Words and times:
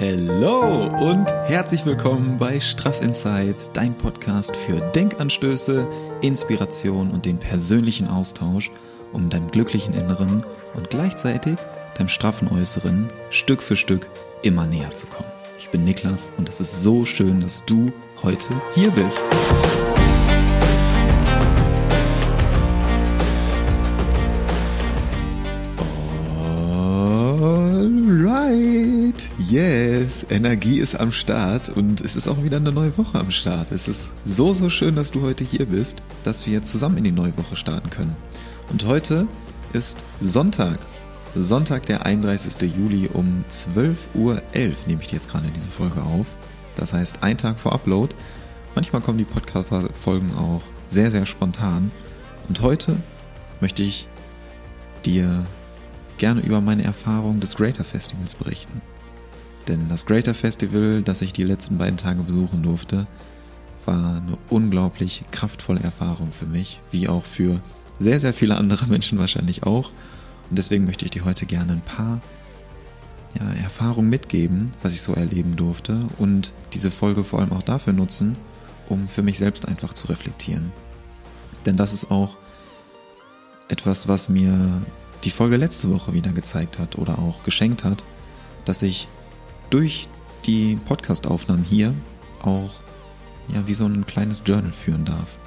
Hello 0.00 0.86
und 1.10 1.26
herzlich 1.48 1.84
willkommen 1.84 2.36
bei 2.38 2.60
Straff 2.60 3.02
Inside, 3.02 3.56
dein 3.72 3.98
Podcast 3.98 4.54
für 4.54 4.80
Denkanstöße, 4.92 5.88
Inspiration 6.20 7.10
und 7.10 7.26
den 7.26 7.38
persönlichen 7.38 8.06
Austausch, 8.06 8.70
um 9.12 9.28
deinem 9.28 9.48
glücklichen 9.48 9.94
Inneren 9.94 10.46
und 10.74 10.88
gleichzeitig 10.90 11.56
deinem 11.96 12.08
straffen 12.08 12.46
Äußeren 12.46 13.10
Stück 13.30 13.60
für 13.60 13.74
Stück 13.74 14.08
immer 14.42 14.66
näher 14.66 14.90
zu 14.90 15.08
kommen. 15.08 15.32
Ich 15.58 15.68
bin 15.70 15.82
Niklas 15.82 16.32
und 16.36 16.48
es 16.48 16.60
ist 16.60 16.80
so 16.80 17.04
schön, 17.04 17.40
dass 17.40 17.64
du 17.64 17.90
heute 18.22 18.54
hier 18.76 18.92
bist. 18.92 19.26
Yes, 30.18 30.26
Energie 30.30 30.80
ist 30.80 30.96
am 30.96 31.12
Start 31.12 31.68
und 31.68 32.00
es 32.00 32.16
ist 32.16 32.26
auch 32.26 32.42
wieder 32.42 32.56
eine 32.56 32.72
neue 32.72 32.96
Woche 32.98 33.20
am 33.20 33.30
Start. 33.30 33.70
Es 33.70 33.86
ist 33.86 34.10
so, 34.24 34.52
so 34.52 34.68
schön, 34.68 34.96
dass 34.96 35.12
du 35.12 35.22
heute 35.22 35.44
hier 35.44 35.66
bist, 35.66 36.02
dass 36.24 36.44
wir 36.48 36.60
zusammen 36.62 36.98
in 36.98 37.04
die 37.04 37.12
neue 37.12 37.36
Woche 37.36 37.54
starten 37.54 37.88
können. 37.90 38.16
Und 38.68 38.84
heute 38.86 39.28
ist 39.72 40.04
Sonntag. 40.20 40.78
Sonntag, 41.36 41.86
der 41.86 42.04
31. 42.04 42.74
Juli 42.74 43.08
um 43.12 43.44
12.11 43.48 43.96
Uhr 44.14 44.42
nehme 44.88 45.02
ich 45.02 45.12
jetzt 45.12 45.30
gerade 45.30 45.48
diese 45.54 45.70
Folge 45.70 46.02
auf. 46.02 46.26
Das 46.74 46.92
heißt, 46.92 47.22
ein 47.22 47.38
Tag 47.38 47.60
vor 47.60 47.72
Upload. 47.72 48.16
Manchmal 48.74 49.02
kommen 49.02 49.18
die 49.18 49.24
Podcast-Folgen 49.24 50.34
auch 50.34 50.62
sehr, 50.88 51.12
sehr 51.12 51.26
spontan. 51.26 51.92
Und 52.48 52.60
heute 52.60 52.96
möchte 53.60 53.84
ich 53.84 54.08
dir 55.04 55.46
gerne 56.16 56.40
über 56.40 56.60
meine 56.60 56.82
Erfahrung 56.82 57.38
des 57.38 57.54
Greater 57.54 57.84
Festivals 57.84 58.34
berichten. 58.34 58.82
Denn 59.68 59.88
das 59.88 60.06
Greater 60.06 60.34
Festival, 60.34 61.02
das 61.02 61.20
ich 61.20 61.34
die 61.34 61.44
letzten 61.44 61.76
beiden 61.76 61.98
Tage 61.98 62.22
besuchen 62.22 62.62
durfte, 62.62 63.06
war 63.84 64.16
eine 64.16 64.38
unglaublich 64.48 65.22
kraftvolle 65.30 65.80
Erfahrung 65.80 66.32
für 66.32 66.46
mich, 66.46 66.80
wie 66.90 67.08
auch 67.08 67.24
für 67.24 67.60
sehr, 67.98 68.18
sehr 68.18 68.34
viele 68.34 68.56
andere 68.56 68.86
Menschen 68.86 69.18
wahrscheinlich 69.18 69.64
auch. 69.64 69.92
Und 70.48 70.58
deswegen 70.58 70.86
möchte 70.86 71.04
ich 71.04 71.10
dir 71.10 71.24
heute 71.24 71.46
gerne 71.46 71.72
ein 71.72 71.82
paar 71.82 72.20
ja, 73.38 73.50
Erfahrungen 73.62 74.08
mitgeben, 74.08 74.70
was 74.82 74.92
ich 74.92 75.02
so 75.02 75.12
erleben 75.12 75.56
durfte 75.56 76.00
und 76.16 76.54
diese 76.72 76.90
Folge 76.90 77.24
vor 77.24 77.40
allem 77.40 77.52
auch 77.52 77.62
dafür 77.62 77.92
nutzen, 77.92 78.36
um 78.88 79.06
für 79.06 79.22
mich 79.22 79.36
selbst 79.36 79.68
einfach 79.68 79.92
zu 79.92 80.06
reflektieren. 80.06 80.72
Denn 81.66 81.76
das 81.76 81.92
ist 81.92 82.10
auch 82.10 82.36
etwas, 83.68 84.08
was 84.08 84.30
mir 84.30 84.80
die 85.24 85.30
Folge 85.30 85.56
letzte 85.56 85.90
Woche 85.90 86.14
wieder 86.14 86.32
gezeigt 86.32 86.78
hat 86.78 86.96
oder 86.96 87.18
auch 87.18 87.42
geschenkt 87.42 87.84
hat, 87.84 88.04
dass 88.64 88.82
ich 88.82 89.08
durch 89.70 90.08
die 90.46 90.78
Podcastaufnahmen 90.86 91.64
hier 91.64 91.94
auch 92.42 92.70
ja 93.48 93.66
wie 93.66 93.74
so 93.74 93.86
ein 93.86 94.06
kleines 94.06 94.42
Journal 94.46 94.72
führen 94.72 95.04
darf. 95.04 95.38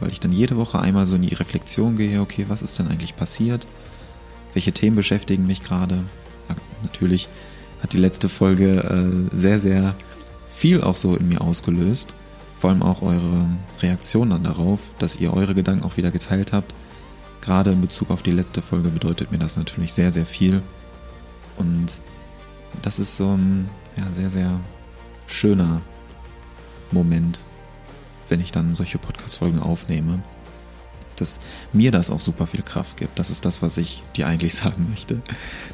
Weil 0.00 0.10
ich 0.10 0.20
dann 0.20 0.32
jede 0.32 0.56
Woche 0.56 0.80
einmal 0.80 1.06
so 1.06 1.16
in 1.16 1.22
die 1.22 1.34
Reflexion 1.34 1.96
gehe, 1.96 2.20
okay, 2.20 2.46
was 2.48 2.62
ist 2.62 2.78
denn 2.78 2.88
eigentlich 2.88 3.16
passiert? 3.16 3.66
Welche 4.52 4.72
Themen 4.72 4.96
beschäftigen 4.96 5.46
mich 5.46 5.62
gerade? 5.62 6.02
Natürlich 6.82 7.28
hat 7.82 7.92
die 7.92 7.98
letzte 7.98 8.28
Folge 8.28 9.30
äh, 9.32 9.36
sehr, 9.36 9.60
sehr 9.60 9.94
viel 10.50 10.82
auch 10.82 10.96
so 10.96 11.16
in 11.16 11.28
mir 11.28 11.40
ausgelöst. 11.40 12.14
Vor 12.56 12.70
allem 12.70 12.82
auch 12.82 13.02
eure 13.02 13.46
Reaktion 13.80 14.30
dann 14.30 14.44
darauf, 14.44 14.80
dass 14.98 15.18
ihr 15.18 15.32
eure 15.32 15.54
Gedanken 15.54 15.84
auch 15.84 15.96
wieder 15.96 16.10
geteilt 16.10 16.52
habt. 16.52 16.74
Gerade 17.40 17.72
in 17.72 17.80
Bezug 17.80 18.10
auf 18.10 18.22
die 18.22 18.30
letzte 18.30 18.62
Folge 18.62 18.88
bedeutet 18.88 19.32
mir 19.32 19.38
das 19.38 19.56
natürlich 19.56 19.92
sehr, 19.92 20.10
sehr 20.10 20.26
viel. 20.26 20.62
Und 21.56 22.00
das 22.80 22.98
ist 22.98 23.16
so 23.16 23.36
ein 23.36 23.68
ja, 23.96 24.10
sehr, 24.10 24.30
sehr 24.30 24.60
schöner 25.26 25.82
Moment, 26.90 27.44
wenn 28.28 28.40
ich 28.40 28.52
dann 28.52 28.74
solche 28.74 28.98
Podcast-Folgen 28.98 29.60
aufnehme, 29.60 30.22
dass 31.16 31.40
mir 31.72 31.90
das 31.90 32.10
auch 32.10 32.20
super 32.20 32.46
viel 32.46 32.62
Kraft 32.62 32.96
gibt. 32.96 33.18
Das 33.18 33.30
ist 33.30 33.44
das, 33.44 33.62
was 33.62 33.78
ich 33.78 34.02
dir 34.16 34.26
eigentlich 34.26 34.54
sagen 34.62 34.88
möchte. 34.90 35.22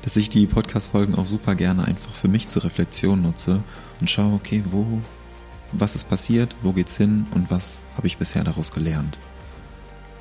Dass 0.03 0.17
ich 0.17 0.31
die 0.31 0.47
Podcast-Folgen 0.47 1.15
auch 1.15 1.27
super 1.27 1.55
gerne 1.55 1.85
einfach 1.85 2.13
für 2.13 2.29
mich 2.29 2.49
zur 2.49 2.65
Reflexion 2.65 3.23
nutze 3.23 3.63
und 4.01 4.11
schaue, 4.11 4.35
okay, 4.35 4.65
wo, 4.71 5.01
was 5.73 5.97
ist 5.97 6.09
passiert, 6.09 6.57
wo 6.63 6.73
geht's 6.73 6.97
hin 6.97 7.27
und 7.35 7.51
was 7.51 7.83
habe 7.97 8.07
ich 8.07 8.19
bisher 8.19 8.45
daraus 8.45 8.73
gelernt. 8.73 9.19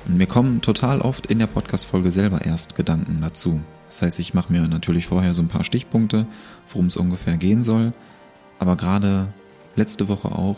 Und 0.06 0.16
mir 0.16 0.26
kommen 0.26 0.60
total 0.62 1.00
oft 1.00 1.26
in 1.26 1.38
der 1.38 1.46
Podcast-Folge 1.46 2.10
selber 2.10 2.44
erst 2.44 2.74
Gedanken 2.74 3.20
dazu. 3.20 3.60
Das 3.88 4.02
heißt, 4.02 4.18
ich 4.20 4.34
mache 4.34 4.52
mir 4.52 4.68
natürlich 4.68 5.06
vorher 5.06 5.34
so 5.34 5.42
ein 5.42 5.48
paar 5.48 5.64
Stichpunkte, 5.64 6.26
worum 6.68 6.86
es 6.86 6.96
ungefähr 6.96 7.36
gehen 7.36 7.62
soll. 7.62 7.92
Aber 8.58 8.76
gerade 8.76 9.32
letzte 9.76 10.08
Woche 10.08 10.30
auch 10.30 10.56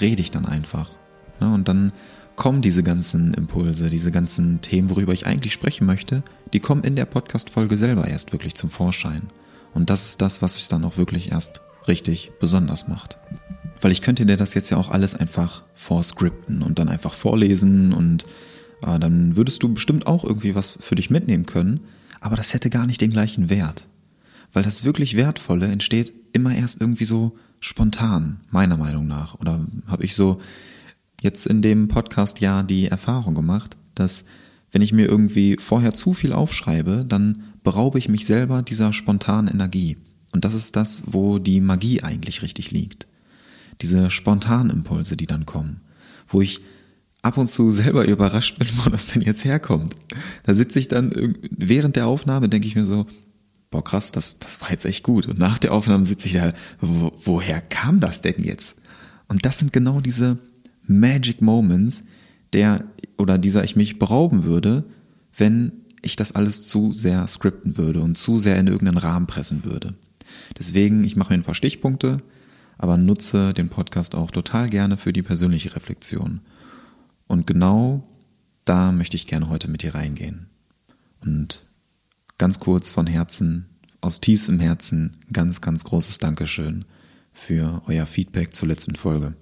rede 0.00 0.20
ich 0.20 0.30
dann 0.30 0.46
einfach. 0.46 0.90
Ne? 1.40 1.52
Und 1.52 1.68
dann 1.68 1.92
kommen 2.36 2.62
diese 2.62 2.82
ganzen 2.82 3.32
Impulse, 3.34 3.88
diese 3.90 4.10
ganzen 4.10 4.60
Themen, 4.60 4.90
worüber 4.90 5.12
ich 5.12 5.26
eigentlich 5.26 5.52
sprechen 5.52 5.86
möchte, 5.86 6.22
die 6.52 6.60
kommen 6.60 6.84
in 6.84 6.96
der 6.96 7.06
Podcast-Folge 7.06 7.76
selber 7.76 8.06
erst 8.06 8.32
wirklich 8.32 8.54
zum 8.54 8.70
Vorschein. 8.70 9.28
Und 9.72 9.88
das 9.88 10.06
ist 10.06 10.22
das, 10.22 10.42
was 10.42 10.56
es 10.56 10.68
dann 10.68 10.84
auch 10.84 10.96
wirklich 10.96 11.32
erst 11.32 11.62
richtig 11.88 12.32
besonders 12.40 12.88
macht. 12.88 13.18
Weil 13.80 13.92
ich 13.92 14.02
könnte 14.02 14.26
dir 14.26 14.36
das 14.36 14.54
jetzt 14.54 14.70
ja 14.70 14.76
auch 14.76 14.90
alles 14.90 15.14
einfach 15.14 15.64
vorscripten 15.74 16.62
und 16.62 16.78
dann 16.78 16.88
einfach 16.88 17.14
vorlesen 17.14 17.92
und 17.92 18.24
äh, 18.82 18.98
dann 18.98 19.36
würdest 19.36 19.62
du 19.62 19.72
bestimmt 19.72 20.06
auch 20.06 20.24
irgendwie 20.24 20.54
was 20.54 20.76
für 20.80 20.94
dich 20.94 21.10
mitnehmen 21.10 21.46
können 21.46 21.80
aber 22.24 22.36
das 22.36 22.54
hätte 22.54 22.70
gar 22.70 22.86
nicht 22.86 23.02
den 23.02 23.10
gleichen 23.10 23.50
Wert. 23.50 23.86
Weil 24.50 24.62
das 24.62 24.82
wirklich 24.82 25.14
Wertvolle 25.14 25.66
entsteht 25.66 26.14
immer 26.32 26.54
erst 26.54 26.80
irgendwie 26.80 27.04
so 27.04 27.36
spontan, 27.60 28.40
meiner 28.50 28.78
Meinung 28.78 29.06
nach. 29.06 29.34
Oder 29.40 29.60
habe 29.86 30.04
ich 30.04 30.14
so 30.14 30.40
jetzt 31.20 31.46
in 31.46 31.60
dem 31.60 31.86
Podcast 31.86 32.40
ja 32.40 32.62
die 32.62 32.86
Erfahrung 32.86 33.34
gemacht, 33.34 33.76
dass 33.94 34.24
wenn 34.72 34.80
ich 34.80 34.94
mir 34.94 35.06
irgendwie 35.06 35.58
vorher 35.60 35.92
zu 35.92 36.14
viel 36.14 36.32
aufschreibe, 36.32 37.04
dann 37.06 37.44
beraube 37.62 37.98
ich 37.98 38.08
mich 38.08 38.24
selber 38.24 38.62
dieser 38.62 38.94
spontanen 38.94 39.52
Energie. 39.52 39.98
Und 40.32 40.46
das 40.46 40.54
ist 40.54 40.76
das, 40.76 41.02
wo 41.04 41.38
die 41.38 41.60
Magie 41.60 42.02
eigentlich 42.02 42.40
richtig 42.40 42.70
liegt. 42.70 43.06
Diese 43.82 44.10
spontanen 44.10 44.70
Impulse, 44.70 45.18
die 45.18 45.26
dann 45.26 45.44
kommen, 45.44 45.82
wo 46.26 46.40
ich 46.40 46.62
ab 47.24 47.38
und 47.38 47.46
zu 47.46 47.70
selber 47.70 48.06
überrascht 48.06 48.58
bin, 48.58 48.68
wo 48.84 48.90
das 48.90 49.08
denn 49.08 49.22
jetzt 49.22 49.44
herkommt. 49.44 49.96
Da 50.44 50.54
sitze 50.54 50.78
ich 50.78 50.88
dann 50.88 51.36
während 51.50 51.96
der 51.96 52.06
Aufnahme, 52.06 52.48
denke 52.48 52.68
ich 52.68 52.76
mir 52.76 52.84
so, 52.84 53.06
boah 53.70 53.82
krass, 53.82 54.12
das, 54.12 54.38
das 54.38 54.60
war 54.60 54.70
jetzt 54.70 54.84
echt 54.84 55.02
gut. 55.02 55.26
Und 55.26 55.38
nach 55.38 55.58
der 55.58 55.72
Aufnahme 55.72 56.04
sitze 56.04 56.28
ich 56.28 56.34
da, 56.34 56.52
wo, 56.80 57.12
woher 57.24 57.60
kam 57.60 58.00
das 58.00 58.20
denn 58.20 58.42
jetzt? 58.42 58.76
Und 59.28 59.44
das 59.44 59.58
sind 59.58 59.72
genau 59.72 60.00
diese 60.00 60.38
Magic 60.86 61.40
Moments, 61.40 62.04
der 62.52 62.84
oder 63.16 63.38
dieser 63.38 63.64
ich 63.64 63.74
mich 63.74 63.98
berauben 63.98 64.44
würde, 64.44 64.84
wenn 65.36 65.72
ich 66.02 66.16
das 66.16 66.32
alles 66.32 66.66
zu 66.66 66.92
sehr 66.92 67.26
skripten 67.26 67.78
würde 67.78 68.00
und 68.00 68.18
zu 68.18 68.38
sehr 68.38 68.58
in 68.58 68.66
irgendeinen 68.66 68.98
Rahmen 68.98 69.26
pressen 69.26 69.64
würde. 69.64 69.94
Deswegen, 70.58 71.02
ich 71.02 71.16
mache 71.16 71.32
mir 71.32 71.38
ein 71.38 71.44
paar 71.44 71.54
Stichpunkte, 71.54 72.18
aber 72.76 72.96
nutze 72.96 73.54
den 73.54 73.70
Podcast 73.70 74.14
auch 74.14 74.30
total 74.30 74.68
gerne 74.68 74.98
für 74.98 75.12
die 75.12 75.22
persönliche 75.22 75.74
Reflexion. 75.74 76.40
Und 77.26 77.46
genau 77.46 78.06
da 78.64 78.92
möchte 78.92 79.16
ich 79.16 79.26
gerne 79.26 79.48
heute 79.48 79.68
mit 79.68 79.82
dir 79.82 79.94
reingehen. 79.94 80.46
Und 81.20 81.66
ganz 82.38 82.60
kurz 82.60 82.90
von 82.90 83.06
Herzen, 83.06 83.66
aus 84.00 84.20
tiefstem 84.20 84.60
Herzen, 84.60 85.16
ganz, 85.32 85.60
ganz 85.60 85.84
großes 85.84 86.18
Dankeschön 86.18 86.84
für 87.32 87.82
euer 87.86 88.06
Feedback 88.06 88.54
zur 88.54 88.68
letzten 88.68 88.94
Folge. 88.94 89.34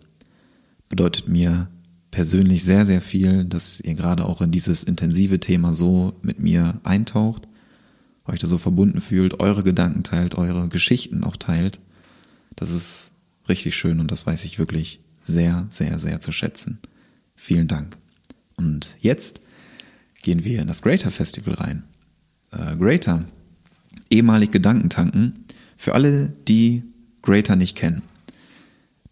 Bedeutet 0.88 1.28
mir 1.28 1.68
persönlich 2.10 2.62
sehr, 2.62 2.84
sehr 2.84 3.00
viel, 3.00 3.44
dass 3.44 3.80
ihr 3.80 3.94
gerade 3.94 4.24
auch 4.26 4.40
in 4.40 4.50
dieses 4.50 4.84
intensive 4.84 5.40
Thema 5.40 5.74
so 5.74 6.14
mit 6.22 6.38
mir 6.38 6.80
eintaucht, 6.84 7.48
euch 8.26 8.38
da 8.38 8.46
so 8.46 8.58
verbunden 8.58 9.00
fühlt, 9.00 9.40
eure 9.40 9.62
Gedanken 9.62 10.04
teilt, 10.04 10.36
eure 10.36 10.68
Geschichten 10.68 11.24
auch 11.24 11.36
teilt. 11.36 11.80
Das 12.54 12.70
ist 12.70 13.12
richtig 13.48 13.74
schön 13.74 13.98
und 13.98 14.10
das 14.10 14.26
weiß 14.26 14.44
ich 14.44 14.58
wirklich 14.58 15.00
sehr, 15.22 15.66
sehr, 15.70 15.98
sehr 15.98 16.20
zu 16.20 16.30
schätzen. 16.30 16.78
Vielen 17.42 17.66
Dank. 17.66 17.98
Und 18.54 18.96
jetzt 19.00 19.40
gehen 20.22 20.44
wir 20.44 20.62
in 20.62 20.68
das 20.68 20.80
Greater 20.80 21.10
Festival 21.10 21.54
rein. 21.54 21.82
Äh, 22.52 22.76
Greater, 22.76 23.24
ehemalig 24.10 24.52
Gedankentanken, 24.52 25.44
für 25.76 25.96
alle, 25.96 26.32
die 26.46 26.84
Greater 27.20 27.56
nicht 27.56 27.76
kennen. 27.76 28.02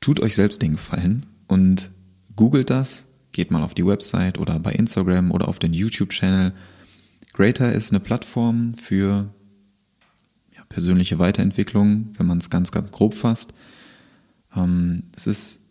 Tut 0.00 0.20
euch 0.20 0.36
selbst 0.36 0.62
den 0.62 0.76
Gefallen 0.76 1.26
und 1.48 1.90
googelt 2.36 2.70
das, 2.70 3.06
geht 3.32 3.50
mal 3.50 3.64
auf 3.64 3.74
die 3.74 3.84
Website 3.84 4.38
oder 4.38 4.60
bei 4.60 4.74
Instagram 4.74 5.32
oder 5.32 5.48
auf 5.48 5.58
den 5.58 5.72
YouTube-Channel. 5.72 6.52
Greater 7.32 7.72
ist 7.72 7.90
eine 7.90 7.98
Plattform 7.98 8.74
für 8.74 9.34
ja, 10.54 10.62
persönliche 10.68 11.18
Weiterentwicklung, 11.18 12.12
wenn 12.16 12.26
man 12.26 12.38
es 12.38 12.48
ganz, 12.48 12.70
ganz 12.70 12.92
grob 12.92 13.14
fasst. 13.14 13.52
Ähm, 14.54 15.02
es 15.16 15.26
ist 15.26 15.62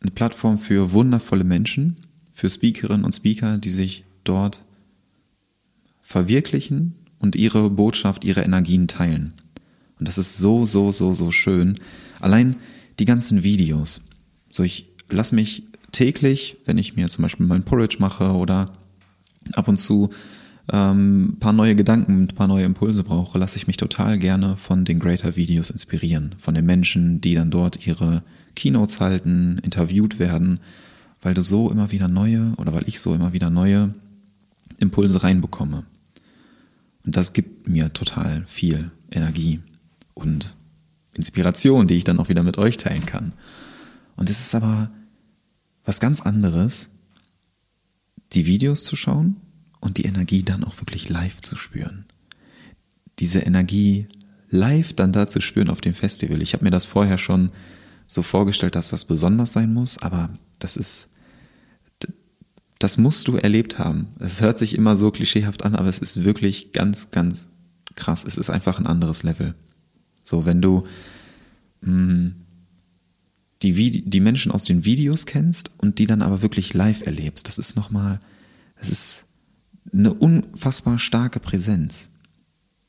eine 0.00 0.10
Plattform 0.10 0.58
für 0.58 0.90
wundervolle 0.90 1.44
Menschen, 1.44 1.94
für 2.38 2.48
Speakerinnen 2.48 3.04
und 3.04 3.12
Speaker, 3.12 3.58
die 3.58 3.68
sich 3.68 4.04
dort 4.22 4.64
verwirklichen 6.02 6.94
und 7.18 7.34
ihre 7.34 7.68
Botschaft, 7.68 8.24
ihre 8.24 8.42
Energien 8.42 8.86
teilen. 8.86 9.32
Und 9.98 10.06
das 10.06 10.18
ist 10.18 10.38
so, 10.38 10.64
so, 10.64 10.92
so, 10.92 11.14
so 11.14 11.32
schön. 11.32 11.74
Allein 12.20 12.54
die 13.00 13.06
ganzen 13.06 13.42
Videos. 13.42 14.02
So, 14.52 14.62
ich 14.62 14.88
lass 15.10 15.32
mich 15.32 15.64
täglich, 15.90 16.58
wenn 16.64 16.78
ich 16.78 16.94
mir 16.94 17.08
zum 17.08 17.22
Beispiel 17.22 17.44
mein 17.44 17.64
Porridge 17.64 17.96
mache 17.98 18.30
oder 18.30 18.70
ab 19.54 19.66
und 19.66 19.78
zu 19.78 20.10
ähm, 20.70 21.38
paar 21.40 21.52
neue 21.52 21.74
Gedanken, 21.74 22.22
ein 22.22 22.28
paar 22.28 22.46
neue 22.46 22.66
Impulse 22.66 23.02
brauche, 23.02 23.36
lasse 23.36 23.56
ich 23.56 23.66
mich 23.66 23.78
total 23.78 24.16
gerne 24.16 24.56
von 24.56 24.84
den 24.84 25.00
Greater 25.00 25.34
Videos 25.34 25.70
inspirieren, 25.70 26.36
von 26.38 26.54
den 26.54 26.66
Menschen, 26.66 27.20
die 27.20 27.34
dann 27.34 27.50
dort 27.50 27.84
ihre 27.84 28.22
Keynotes 28.54 29.00
halten, 29.00 29.58
interviewt 29.64 30.20
werden, 30.20 30.60
weil 31.20 31.34
du 31.34 31.42
so 31.42 31.70
immer 31.70 31.90
wieder 31.90 32.08
neue 32.08 32.52
oder 32.56 32.72
weil 32.72 32.88
ich 32.88 33.00
so 33.00 33.14
immer 33.14 33.32
wieder 33.32 33.50
neue 33.50 33.94
Impulse 34.78 35.22
reinbekomme. 35.22 35.84
Und 37.04 37.16
das 37.16 37.32
gibt 37.32 37.68
mir 37.68 37.92
total 37.92 38.44
viel 38.46 38.90
Energie 39.10 39.60
und 40.14 40.56
Inspiration, 41.14 41.88
die 41.88 41.94
ich 41.94 42.04
dann 42.04 42.20
auch 42.20 42.28
wieder 42.28 42.42
mit 42.42 42.58
euch 42.58 42.76
teilen 42.76 43.06
kann. 43.06 43.32
Und 44.16 44.30
es 44.30 44.40
ist 44.40 44.54
aber 44.54 44.90
was 45.84 46.00
ganz 46.00 46.20
anderes, 46.20 46.90
die 48.32 48.46
Videos 48.46 48.82
zu 48.82 48.94
schauen 48.94 49.36
und 49.80 49.96
die 49.96 50.04
Energie 50.04 50.42
dann 50.42 50.64
auch 50.64 50.78
wirklich 50.80 51.08
live 51.08 51.40
zu 51.40 51.56
spüren. 51.56 52.04
Diese 53.18 53.40
Energie 53.40 54.06
live 54.50 54.92
dann 54.92 55.12
da 55.12 55.28
zu 55.28 55.40
spüren 55.40 55.70
auf 55.70 55.80
dem 55.80 55.94
Festival. 55.94 56.42
Ich 56.42 56.52
habe 56.52 56.64
mir 56.64 56.70
das 56.70 56.86
vorher 56.86 57.18
schon 57.18 57.50
so 58.06 58.22
vorgestellt, 58.22 58.74
dass 58.74 58.90
das 58.90 59.04
besonders 59.04 59.52
sein 59.52 59.72
muss, 59.72 59.98
aber 59.98 60.30
das 60.58 60.76
ist, 60.76 61.08
das 62.78 62.98
musst 62.98 63.28
du 63.28 63.36
erlebt 63.36 63.78
haben. 63.78 64.08
Es 64.18 64.40
hört 64.40 64.58
sich 64.58 64.76
immer 64.76 64.96
so 64.96 65.10
klischeehaft 65.10 65.64
an, 65.64 65.74
aber 65.74 65.88
es 65.88 65.98
ist 65.98 66.24
wirklich 66.24 66.72
ganz, 66.72 67.10
ganz 67.10 67.48
krass. 67.94 68.24
Es 68.24 68.36
ist 68.36 68.50
einfach 68.50 68.78
ein 68.78 68.86
anderes 68.86 69.22
Level. 69.22 69.54
So, 70.24 70.46
wenn 70.46 70.62
du 70.62 70.84
mh, 71.80 71.90
hm, 71.90 72.34
die, 73.62 74.04
die 74.08 74.20
Menschen 74.20 74.52
aus 74.52 74.64
den 74.64 74.84
Videos 74.84 75.26
kennst 75.26 75.72
und 75.78 75.98
die 75.98 76.06
dann 76.06 76.22
aber 76.22 76.42
wirklich 76.42 76.74
live 76.74 77.02
erlebst, 77.02 77.48
das 77.48 77.58
ist 77.58 77.74
nochmal, 77.74 78.20
es 78.76 78.88
ist 78.88 79.26
eine 79.92 80.14
unfassbar 80.14 80.98
starke 80.98 81.40
Präsenz. 81.40 82.10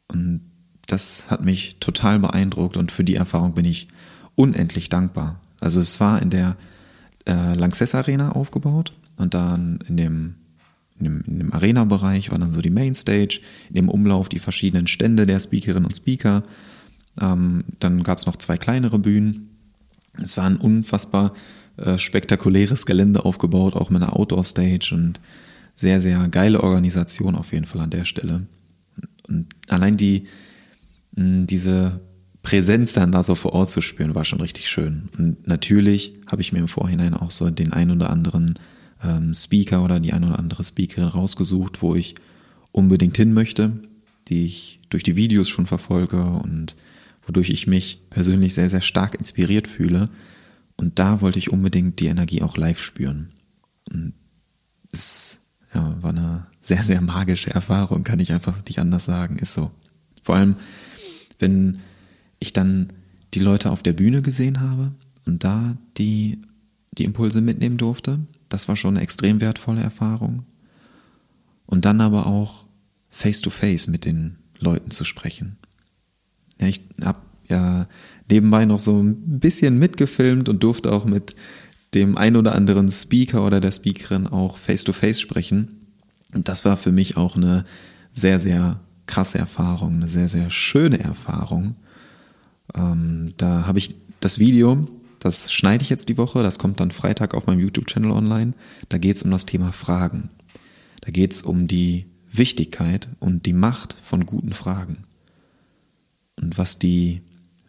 Und 0.08 0.42
das 0.86 1.30
hat 1.32 1.44
mich 1.44 1.78
total 1.80 2.20
beeindruckt 2.20 2.78
und 2.78 2.92
für 2.92 3.04
die 3.04 3.16
Erfahrung 3.16 3.54
bin 3.54 3.66
ich 3.66 3.88
unendlich 4.36 4.90
dankbar. 4.90 5.40
Also 5.60 5.80
es 5.80 6.00
war 6.00 6.22
in 6.22 6.30
der 6.30 6.58
äh, 7.30 7.54
Lanxess 7.54 7.94
Arena 7.94 8.32
aufgebaut 8.32 8.94
und 9.18 9.34
dann 9.34 9.80
in 9.88 9.98
dem, 9.98 10.36
in 10.98 11.04
dem, 11.06 11.22
in 11.28 11.40
dem 11.40 11.54
Arena-Bereich 11.54 12.32
war 12.32 12.40
dann 12.40 12.52
so 12.52 12.62
die 12.62 12.72
Mainstage, 12.72 13.40
in 13.70 13.76
dem 13.76 13.90
Umlauf 13.90 14.30
die 14.30 14.40
verschiedenen 14.40 14.88
Stände 14.88 15.28
der 15.28 15.40
Speakerinnen 15.40 15.86
und 15.86 15.96
Speaker. 15.96 16.44
Ähm, 17.22 17.64
dann 17.80 18.04
gab 18.04 18.18
es 18.18 18.26
noch 18.26 18.38
zwei 18.38 18.58
kleinere 18.58 18.98
Bühnen. 18.98 19.50
Es 20.22 20.38
war 20.38 20.46
ein 20.46 20.58
unfassbar 20.58 21.34
äh, 21.78 21.98
spektakuläres 21.98 22.86
Gelände 22.86 23.24
aufgebaut, 23.24 23.76
auch 23.76 23.92
mit 23.92 24.02
einer 24.02 24.16
Outdoor-Stage 24.16 24.94
und 24.94 25.22
sehr, 25.76 26.00
sehr 26.00 26.28
geile 26.30 26.64
Organisation 26.64 27.36
auf 27.36 27.54
jeden 27.54 27.66
Fall 27.66 27.82
an 27.82 27.92
der 27.92 28.06
Stelle. 28.06 28.48
Und 29.28 29.46
allein 29.70 29.96
die, 29.96 30.26
diese 31.12 32.02
Präsenz 32.42 32.94
dann 32.94 33.12
da 33.12 33.22
so 33.22 33.36
vor 33.36 33.54
Ort 33.54 33.70
zu 33.70 33.82
spüren, 33.82 34.16
war 34.16 34.26
schon 34.26 34.42
richtig 34.42 34.70
schön. 34.70 35.10
Und 35.18 35.48
natürlich 35.48 36.14
habe 36.28 36.42
ich 36.42 36.54
mir 36.54 36.60
im 36.60 36.68
Vorhinein 36.68 37.14
auch 37.14 37.32
so 37.32 37.50
den 37.50 37.74
ein 37.74 37.92
oder 37.92 38.10
anderen 38.10 38.56
ähm, 39.04 39.34
Speaker 39.34 39.84
oder 39.84 40.00
die 40.00 40.14
ein 40.14 40.24
oder 40.24 40.40
andere 40.40 40.64
Speakerin 40.64 41.10
rausgesucht, 41.10 41.82
wo 41.82 41.96
ich 41.96 42.16
unbedingt 42.72 43.18
hin 43.18 43.34
möchte, 43.34 43.74
die 44.28 44.46
ich 44.46 44.80
durch 44.90 45.04
die 45.04 45.16
Videos 45.16 45.50
schon 45.50 45.66
verfolge 45.66 46.24
und 46.24 46.76
wodurch 47.26 47.50
ich 47.50 47.68
mich 47.68 48.02
persönlich 48.10 48.54
sehr, 48.54 48.70
sehr 48.70 48.82
stark 48.82 49.16
inspiriert 49.16 49.68
fühle. 49.68 50.10
Und 50.78 50.98
da 50.98 51.22
wollte 51.22 51.40
ich 51.40 51.52
unbedingt 51.52 52.00
die 52.00 52.08
Energie 52.08 52.42
auch 52.42 52.56
live 52.56 52.80
spüren. 52.80 53.30
Und 53.90 54.14
es 54.92 55.42
ja, 55.74 55.96
war 56.02 56.12
eine 56.12 56.48
sehr, 56.62 56.84
sehr 56.84 57.02
magische 57.02 57.52
Erfahrung, 57.52 58.04
kann 58.04 58.20
ich 58.20 58.32
einfach 58.32 58.64
nicht 58.66 58.80
anders 58.80 59.06
sagen, 59.06 59.38
ist 59.38 59.54
so. 59.54 59.72
Vor 60.24 60.36
allem, 60.36 60.56
wenn 61.38 61.80
ich 62.40 62.54
dann 62.54 62.94
die 63.34 63.40
Leute 63.40 63.72
auf 63.72 63.84
der 63.84 63.94
Bühne 63.94 64.22
gesehen 64.22 64.62
habe 64.62 64.92
und 65.26 65.44
da 65.44 65.78
die, 65.98 66.42
die 66.98 67.04
Impulse 67.04 67.42
mitnehmen 67.42 67.78
durfte, 67.78 68.20
das 68.50 68.68
war 68.68 68.76
schon 68.76 68.96
eine 68.96 69.04
extrem 69.04 69.42
wertvolle 69.42 69.82
Erfahrung. 69.82 70.44
Und 71.66 71.86
dann 71.86 72.02
aber 72.02 72.26
auch 72.26 72.66
face 73.10 73.42
to 73.42 73.50
face 73.50 73.88
mit 73.88 74.06
den 74.06 74.38
Leuten 74.58 74.92
zu 74.92 75.06
sprechen. 75.06 75.58
Ja, 76.60 76.68
ich 76.68 76.82
habe 77.04 77.20
ja 77.48 77.88
nebenbei 78.30 78.66
noch 78.66 78.80
so 78.80 79.02
ein 79.02 79.40
bisschen 79.40 79.78
mitgefilmt 79.78 80.50
und 80.50 80.64
durfte 80.64 80.92
auch 80.92 81.06
mit 81.06 81.36
dem 81.94 82.18
ein 82.18 82.36
oder 82.36 82.56
anderen 82.56 82.92
Speaker 82.92 83.46
oder 83.46 83.60
der 83.60 83.72
Speakerin 83.72 84.28
auch 84.28 84.58
face-to-face 84.58 85.18
-face 85.18 85.22
sprechen. 85.22 85.88
Und 86.34 86.48
das 86.48 86.66
war 86.66 86.78
für 86.78 86.92
mich 86.92 87.18
auch 87.18 87.36
eine 87.36 87.66
sehr, 88.14 88.40
sehr 88.40 88.80
krasse 89.08 89.40
Erfahrung, 89.40 89.96
eine 89.96 90.08
sehr, 90.08 90.30
sehr 90.30 90.52
schöne 90.52 91.00
Erfahrung. 91.00 91.74
Ähm, 92.76 93.34
da 93.38 93.66
habe 93.66 93.80
ich 93.80 93.96
das 94.20 94.40
Video, 94.40 94.88
das 95.20 95.52
schneide 95.52 95.84
ich 95.84 95.90
jetzt 95.90 96.10
die 96.10 96.18
Woche, 96.18 96.44
das 96.44 96.60
kommt 96.60 96.80
dann 96.80 96.92
Freitag 96.92 97.34
auf 97.34 97.48
meinem 97.48 97.60
YouTube-Channel 97.60 98.12
online. 98.12 98.54
Da 98.90 98.98
geht 98.98 99.16
es 99.16 99.24
um 99.24 99.32
das 99.32 99.46
Thema 99.46 99.72
Fragen. 99.72 100.30
Da 101.02 101.12
geht 101.12 101.34
es 101.34 101.42
um 101.42 101.68
die 101.68 102.06
Wichtigkeit 102.32 103.10
und 103.20 103.46
die 103.46 103.54
Macht 103.54 103.98
von 104.02 104.26
guten 104.26 104.54
Fragen. 104.54 104.98
Und 106.42 106.58
was 106.58 106.80
die 106.80 107.22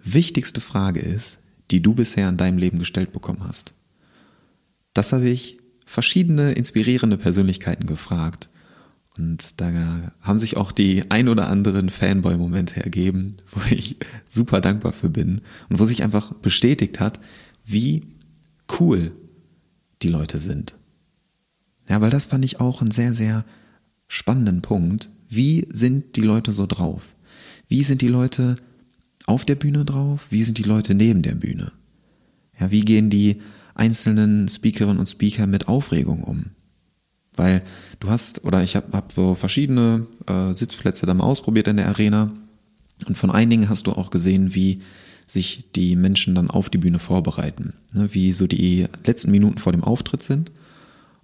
wichtigste 0.02 0.60
Frage 0.60 1.00
ist, 1.00 1.40
die 1.70 1.82
du 1.82 1.94
bisher 1.94 2.28
in 2.28 2.36
deinem 2.36 2.58
Leben 2.58 2.78
gestellt 2.78 3.12
bekommen 3.12 3.44
hast. 3.44 3.74
Das 4.94 5.12
habe 5.12 5.28
ich 5.28 5.58
verschiedene 5.86 6.52
inspirierende 6.52 7.16
Persönlichkeiten 7.16 7.86
gefragt. 7.86 8.50
Und 9.16 9.60
da 9.60 10.12
haben 10.20 10.38
sich 10.38 10.56
auch 10.56 10.72
die 10.72 11.10
ein 11.10 11.28
oder 11.28 11.48
anderen 11.48 11.90
Fanboy-Momente 11.90 12.82
ergeben, 12.82 13.36
wo 13.52 13.60
ich 13.70 13.96
super 14.28 14.60
dankbar 14.60 14.92
für 14.92 15.10
bin 15.10 15.40
und 15.68 15.78
wo 15.78 15.84
sich 15.84 16.02
einfach 16.02 16.32
bestätigt 16.34 17.00
hat, 17.00 17.20
wie 17.64 18.04
cool 18.78 19.12
die 20.02 20.08
Leute 20.08 20.38
sind. 20.38 20.76
Ja, 21.88 22.00
weil 22.00 22.10
das 22.10 22.26
fand 22.26 22.44
ich 22.44 22.60
auch 22.60 22.80
einen 22.80 22.92
sehr, 22.92 23.12
sehr 23.12 23.44
spannenden 24.06 24.62
Punkt. 24.62 25.10
Wie 25.28 25.66
sind 25.72 26.16
die 26.16 26.22
Leute 26.22 26.52
so 26.52 26.66
drauf? 26.66 27.16
Wie 27.68 27.82
sind 27.82 28.02
die 28.02 28.08
Leute 28.08 28.56
auf 29.26 29.44
der 29.44 29.56
Bühne 29.56 29.84
drauf? 29.84 30.26
Wie 30.30 30.44
sind 30.44 30.58
die 30.58 30.62
Leute 30.64 30.94
neben 30.94 31.22
der 31.22 31.34
Bühne? 31.34 31.72
Ja, 32.58 32.70
wie 32.70 32.80
gehen 32.80 33.10
die 33.10 33.40
einzelnen 33.74 34.48
Speakerinnen 34.48 34.98
und 34.98 35.06
Speaker 35.06 35.46
mit 35.46 35.68
Aufregung 35.68 36.22
um? 36.22 36.46
Weil 37.36 37.62
du 38.00 38.10
hast, 38.10 38.44
oder 38.44 38.62
ich 38.62 38.76
habe 38.76 38.92
hab 38.92 39.12
so 39.12 39.34
verschiedene 39.34 40.06
äh, 40.26 40.52
Sitzplätze 40.52 41.06
da 41.06 41.14
mal 41.14 41.24
ausprobiert 41.24 41.68
in 41.68 41.76
der 41.76 41.88
Arena 41.88 42.32
und 43.06 43.16
von 43.16 43.30
einigen 43.30 43.68
hast 43.68 43.86
du 43.86 43.92
auch 43.92 44.10
gesehen, 44.10 44.54
wie 44.54 44.82
sich 45.26 45.64
die 45.76 45.96
Menschen 45.96 46.34
dann 46.34 46.50
auf 46.50 46.70
die 46.70 46.78
Bühne 46.78 46.98
vorbereiten, 46.98 47.74
ne, 47.92 48.12
wie 48.12 48.32
so 48.32 48.46
die 48.46 48.86
letzten 49.04 49.30
Minuten 49.30 49.58
vor 49.58 49.72
dem 49.72 49.84
Auftritt 49.84 50.22
sind. 50.22 50.50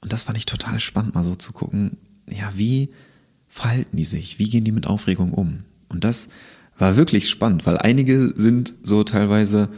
Und 0.00 0.12
das 0.12 0.22
fand 0.22 0.38
ich 0.38 0.46
total 0.46 0.78
spannend, 0.80 1.14
mal 1.14 1.24
so 1.24 1.34
zu 1.34 1.52
gucken, 1.52 1.96
ja, 2.30 2.52
wie 2.54 2.90
verhalten 3.48 3.96
die 3.96 4.04
sich, 4.04 4.38
wie 4.38 4.48
gehen 4.48 4.64
die 4.64 4.72
mit 4.72 4.86
Aufregung 4.86 5.32
um? 5.32 5.64
Und 5.88 6.04
das 6.04 6.28
war 6.78 6.96
wirklich 6.96 7.28
spannend, 7.28 7.66
weil 7.66 7.78
einige 7.78 8.32
sind 8.36 8.74
so 8.82 9.02
teilweise 9.02 9.68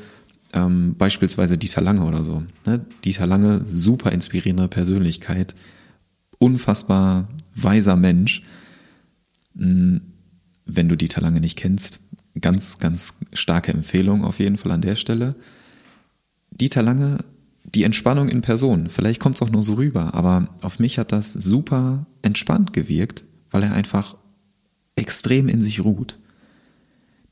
ähm, 0.53 0.97
beispielsweise 0.97 1.57
Dieter 1.57 1.81
Lange 1.81 2.05
oder 2.05 2.25
so. 2.25 2.43
Ne? 2.67 2.85
Dieter 3.05 3.27
Lange, 3.27 3.65
super 3.65 4.13
inspirierende 4.13 4.69
Persönlichkeit, 4.69 5.55
unfassbar 6.39 7.29
weiser 7.55 7.97
Mensch. 7.97 8.43
Hm, 9.57 10.01
wenn 10.65 10.89
du 10.89 10.97
Dieter 10.97 11.21
Lange 11.21 11.41
nicht 11.41 11.57
kennst, 11.57 12.01
ganz, 12.41 12.79
ganz 12.79 13.15
starke 13.33 13.73
Empfehlung 13.73 14.25
auf 14.25 14.39
jeden 14.39 14.59
Fall 14.59 14.73
an 14.73 14.83
der 14.83 14.97
Stelle. 14.97 15.35
Dieter 16.51 16.83
Lange, 16.83 17.19
die 17.65 17.85
Entspannung 17.85 18.29
in 18.29 18.41
Person, 18.41 18.89
vielleicht 18.91 19.21
kommt 19.21 19.37
es 19.37 19.43
auch 19.43 19.51
nur 19.51 19.63
so 19.63 19.75
rüber, 19.75 20.15
aber 20.15 20.49
auf 20.63 20.79
mich 20.79 20.99
hat 20.99 21.13
das 21.13 21.33
super 21.33 22.07
entspannt 22.23 22.73
gewirkt, 22.73 23.25
weil 23.51 23.63
er 23.63 23.75
einfach 23.75 24.17
extrem 24.97 25.49
in 25.49 25.61
sich 25.61 25.85
ruht. 25.85 26.19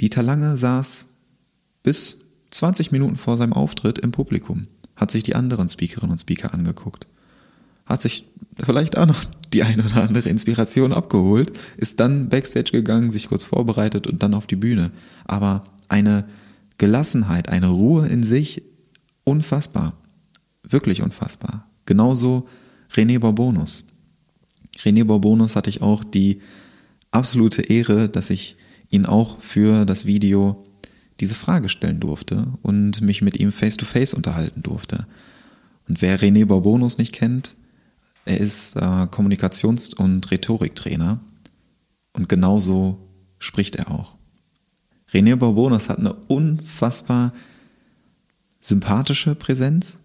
Dieter 0.00 0.22
Lange 0.22 0.56
saß 0.56 1.06
bis 1.82 2.18
20 2.50 2.92
Minuten 2.92 3.16
vor 3.16 3.36
seinem 3.36 3.52
Auftritt 3.52 3.98
im 3.98 4.12
Publikum, 4.12 4.66
hat 4.94 5.10
sich 5.10 5.22
die 5.22 5.34
anderen 5.34 5.68
Speakerinnen 5.68 6.12
und 6.12 6.18
Speaker 6.18 6.54
angeguckt, 6.54 7.06
hat 7.86 8.02
sich 8.02 8.26
vielleicht 8.62 8.98
auch 8.98 9.06
noch 9.06 9.24
die 9.52 9.62
eine 9.62 9.84
oder 9.84 10.02
andere 10.02 10.28
Inspiration 10.28 10.92
abgeholt, 10.92 11.52
ist 11.76 12.00
dann 12.00 12.28
backstage 12.28 12.72
gegangen, 12.72 13.10
sich 13.10 13.28
kurz 13.28 13.44
vorbereitet 13.44 14.06
und 14.06 14.22
dann 14.22 14.34
auf 14.34 14.46
die 14.46 14.56
Bühne. 14.56 14.90
Aber 15.24 15.62
eine 15.88 16.24
Gelassenheit, 16.78 17.48
eine 17.48 17.68
Ruhe 17.68 18.06
in 18.06 18.24
sich, 18.24 18.62
unfassbar. 19.24 19.94
Wirklich 20.62 21.02
unfassbar. 21.02 21.68
Genauso 21.86 22.48
René 22.92 23.18
Borbonus. 23.18 23.86
René 24.78 25.04
Borbonus 25.04 25.56
hatte 25.56 25.70
ich 25.70 25.80
auch 25.80 26.04
die 26.04 26.40
absolute 27.12 27.62
Ehre, 27.62 28.08
dass 28.08 28.30
ich 28.30 28.56
ihn 28.90 29.06
auch 29.06 29.40
für 29.40 29.84
das 29.84 30.06
Video 30.06 30.64
diese 31.20 31.34
Frage 31.34 31.68
stellen 31.68 32.00
durfte 32.00 32.48
und 32.62 33.00
mich 33.00 33.22
mit 33.22 33.38
ihm 33.38 33.52
face-to-face 33.52 34.12
-face 34.12 34.16
unterhalten 34.16 34.62
durfte. 34.62 35.06
Und 35.88 36.02
wer 36.02 36.20
René 36.20 36.44
Bourbonus 36.44 36.98
nicht 36.98 37.14
kennt, 37.14 37.56
er 38.26 38.38
ist 38.38 38.76
äh, 38.76 39.06
Kommunikations- 39.06 39.94
und 39.94 40.30
Rhetoriktrainer 40.30 41.20
und 42.12 42.28
genauso 42.28 42.98
spricht 43.38 43.76
er 43.76 43.90
auch. 43.90 44.16
René 45.10 45.36
Bourbonus 45.36 45.88
hat 45.88 46.00
eine 46.00 46.12
unfassbar 46.12 47.32
sympathische 48.60 49.36
Präsenz 49.36 49.98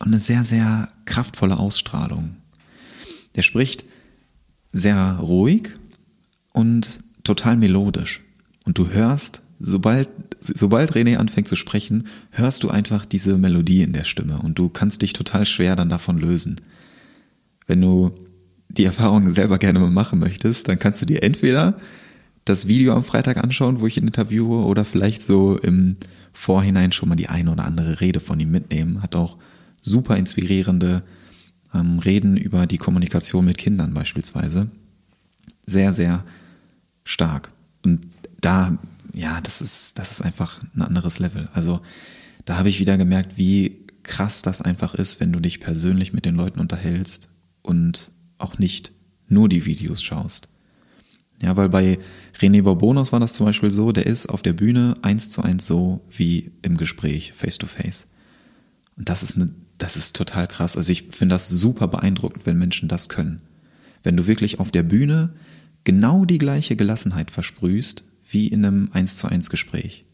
und 0.00 0.08
eine 0.08 0.18
sehr, 0.18 0.44
sehr 0.44 0.88
kraftvolle 1.04 1.56
Ausstrahlung. 1.56 2.36
Der 3.36 3.42
spricht 3.42 3.84
sehr 4.72 5.18
ruhig 5.20 5.70
und 6.52 7.00
total 7.22 7.56
melodisch. 7.56 8.22
Und 8.64 8.76
du 8.76 8.88
hörst, 8.88 9.42
sobald, 9.60 10.08
sobald 10.40 10.92
René 10.94 11.16
anfängt 11.16 11.46
zu 11.46 11.54
sprechen, 11.54 12.08
hörst 12.30 12.64
du 12.64 12.70
einfach 12.70 13.06
diese 13.06 13.38
Melodie 13.38 13.82
in 13.82 13.92
der 13.92 14.04
Stimme 14.04 14.38
und 14.38 14.58
du 14.58 14.68
kannst 14.68 15.02
dich 15.02 15.12
total 15.12 15.46
schwer 15.46 15.76
dann 15.76 15.90
davon 15.90 16.18
lösen. 16.18 16.60
Wenn 17.70 17.82
du 17.82 18.10
die 18.68 18.84
Erfahrung 18.84 19.32
selber 19.32 19.56
gerne 19.58 19.78
mal 19.78 19.92
machen 19.92 20.18
möchtest, 20.18 20.66
dann 20.66 20.80
kannst 20.80 21.02
du 21.02 21.06
dir 21.06 21.22
entweder 21.22 21.76
das 22.44 22.66
Video 22.66 22.96
am 22.96 23.04
Freitag 23.04 23.36
anschauen, 23.36 23.80
wo 23.80 23.86
ich 23.86 23.96
ihn 23.96 24.08
interviewe, 24.08 24.64
oder 24.64 24.84
vielleicht 24.84 25.22
so 25.22 25.56
im 25.56 25.96
Vorhinein 26.32 26.90
schon 26.90 27.08
mal 27.08 27.14
die 27.14 27.28
eine 27.28 27.52
oder 27.52 27.64
andere 27.64 28.00
Rede 28.00 28.18
von 28.18 28.40
ihm 28.40 28.50
mitnehmen. 28.50 29.04
Hat 29.04 29.14
auch 29.14 29.38
super 29.80 30.16
inspirierende 30.16 31.04
ähm, 31.72 32.00
Reden 32.00 32.36
über 32.36 32.66
die 32.66 32.78
Kommunikation 32.78 33.44
mit 33.44 33.56
Kindern 33.56 33.94
beispielsweise. 33.94 34.68
Sehr, 35.64 35.92
sehr 35.92 36.24
stark. 37.04 37.52
Und 37.84 38.00
da, 38.40 38.78
ja, 39.14 39.40
das 39.42 39.62
ist, 39.62 39.96
das 39.96 40.10
ist 40.10 40.22
einfach 40.22 40.60
ein 40.74 40.82
anderes 40.82 41.20
Level. 41.20 41.48
Also 41.52 41.82
da 42.46 42.58
habe 42.58 42.68
ich 42.68 42.80
wieder 42.80 42.98
gemerkt, 42.98 43.38
wie 43.38 43.86
krass 44.02 44.42
das 44.42 44.60
einfach 44.60 44.94
ist, 44.94 45.20
wenn 45.20 45.30
du 45.30 45.38
dich 45.38 45.60
persönlich 45.60 46.12
mit 46.12 46.24
den 46.24 46.34
Leuten 46.34 46.58
unterhältst 46.58 47.28
und 47.62 48.12
auch 48.38 48.58
nicht 48.58 48.92
nur 49.28 49.48
die 49.48 49.64
Videos 49.64 50.02
schaust. 50.02 50.48
Ja, 51.42 51.56
weil 51.56 51.70
bei 51.70 51.98
René 52.38 52.62
Bourbonus 52.62 53.12
war 53.12 53.20
das 53.20 53.32
zum 53.32 53.46
Beispiel 53.46 53.70
so, 53.70 53.92
der 53.92 54.06
ist 54.06 54.26
auf 54.26 54.42
der 54.42 54.52
Bühne 54.52 54.96
eins 55.02 55.30
zu 55.30 55.42
eins 55.42 55.66
so 55.66 56.04
wie 56.10 56.52
im 56.62 56.76
Gespräch, 56.76 57.32
face 57.32 57.58
to 57.58 57.66
face. 57.66 58.06
Und 58.96 59.08
das 59.08 59.22
ist 59.22 59.36
eine, 59.36 59.54
das 59.78 59.96
ist 59.96 60.16
total 60.16 60.46
krass. 60.46 60.76
Also 60.76 60.92
ich 60.92 61.04
finde 61.10 61.34
das 61.34 61.48
super 61.48 61.88
beeindruckend, 61.88 62.44
wenn 62.44 62.58
Menschen 62.58 62.88
das 62.88 63.08
können. 63.08 63.40
Wenn 64.02 64.16
du 64.16 64.26
wirklich 64.26 64.60
auf 64.60 64.70
der 64.70 64.82
Bühne 64.82 65.32
genau 65.84 66.26
die 66.26 66.38
gleiche 66.38 66.76
Gelassenheit 66.76 67.30
versprühst 67.30 68.04
wie 68.28 68.48
in 68.48 68.64
einem 68.64 68.90
eins 68.92 69.16
zu 69.16 69.26
eins 69.26 69.48
Gespräch. 69.48 70.04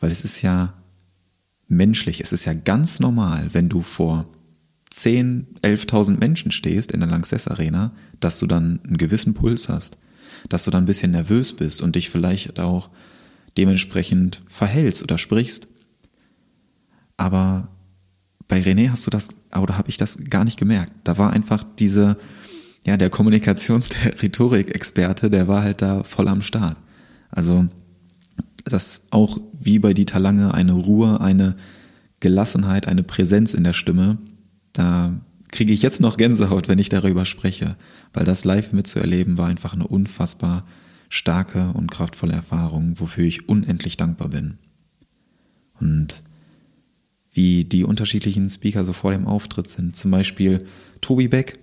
Weil 0.00 0.10
es 0.10 0.24
ist 0.24 0.42
ja 0.42 0.74
menschlich, 1.68 2.20
es 2.20 2.32
ist 2.32 2.44
ja 2.44 2.54
ganz 2.54 3.00
normal, 3.00 3.50
wenn 3.52 3.68
du 3.68 3.82
vor 3.82 4.28
10, 4.96 5.46
11.000 5.62 6.18
Menschen 6.18 6.50
stehst 6.50 6.90
in 6.90 7.00
der 7.00 7.08
Lanxess 7.10 7.48
Arena, 7.48 7.92
dass 8.18 8.38
du 8.38 8.46
dann 8.46 8.80
einen 8.86 8.96
gewissen 8.96 9.34
Puls 9.34 9.68
hast, 9.68 9.98
dass 10.48 10.64
du 10.64 10.70
dann 10.70 10.84
ein 10.84 10.86
bisschen 10.86 11.10
nervös 11.10 11.52
bist 11.52 11.82
und 11.82 11.96
dich 11.96 12.08
vielleicht 12.08 12.58
auch 12.58 12.88
dementsprechend 13.58 14.40
verhältst 14.46 15.02
oder 15.02 15.18
sprichst. 15.18 15.68
Aber 17.18 17.68
bei 18.48 18.60
René 18.60 18.88
hast 18.90 19.06
du 19.06 19.10
das, 19.10 19.36
oder 19.54 19.76
habe 19.76 19.90
ich 19.90 19.98
das 19.98 20.18
gar 20.30 20.44
nicht 20.44 20.58
gemerkt. 20.58 20.92
Da 21.04 21.18
war 21.18 21.30
einfach 21.30 21.62
diese, 21.78 22.16
ja, 22.86 22.96
der 22.96 23.10
Kommunikations-, 23.10 23.90
der 23.90 24.22
Rhetorik-Experte, 24.22 25.28
der 25.28 25.46
war 25.46 25.62
halt 25.62 25.82
da 25.82 26.04
voll 26.04 26.28
am 26.28 26.40
Start. 26.40 26.78
Also, 27.30 27.66
das 28.64 29.08
auch 29.10 29.38
wie 29.52 29.78
bei 29.78 29.92
Dieter 29.92 30.20
Lange 30.20 30.54
eine 30.54 30.72
Ruhe, 30.72 31.20
eine 31.20 31.56
Gelassenheit, 32.20 32.88
eine 32.88 33.02
Präsenz 33.02 33.52
in 33.52 33.62
der 33.62 33.74
Stimme, 33.74 34.16
da 34.78 35.20
kriege 35.50 35.72
ich 35.72 35.82
jetzt 35.82 36.00
noch 36.00 36.16
Gänsehaut, 36.16 36.68
wenn 36.68 36.78
ich 36.78 36.88
darüber 36.88 37.24
spreche, 37.24 37.76
weil 38.12 38.24
das 38.24 38.44
live 38.44 38.72
mitzuerleben 38.72 39.38
war 39.38 39.48
einfach 39.48 39.72
eine 39.72 39.86
unfassbar 39.86 40.66
starke 41.08 41.72
und 41.72 41.90
kraftvolle 41.90 42.34
Erfahrung, 42.34 42.98
wofür 42.98 43.24
ich 43.24 43.48
unendlich 43.48 43.96
dankbar 43.96 44.28
bin. 44.28 44.58
Und 45.80 46.22
wie 47.32 47.64
die 47.64 47.84
unterschiedlichen 47.84 48.48
Speaker 48.48 48.84
so 48.84 48.92
vor 48.92 49.12
dem 49.12 49.26
Auftritt 49.26 49.68
sind. 49.68 49.94
Zum 49.94 50.10
Beispiel 50.10 50.64
Tobi 51.02 51.28
Beck, 51.28 51.58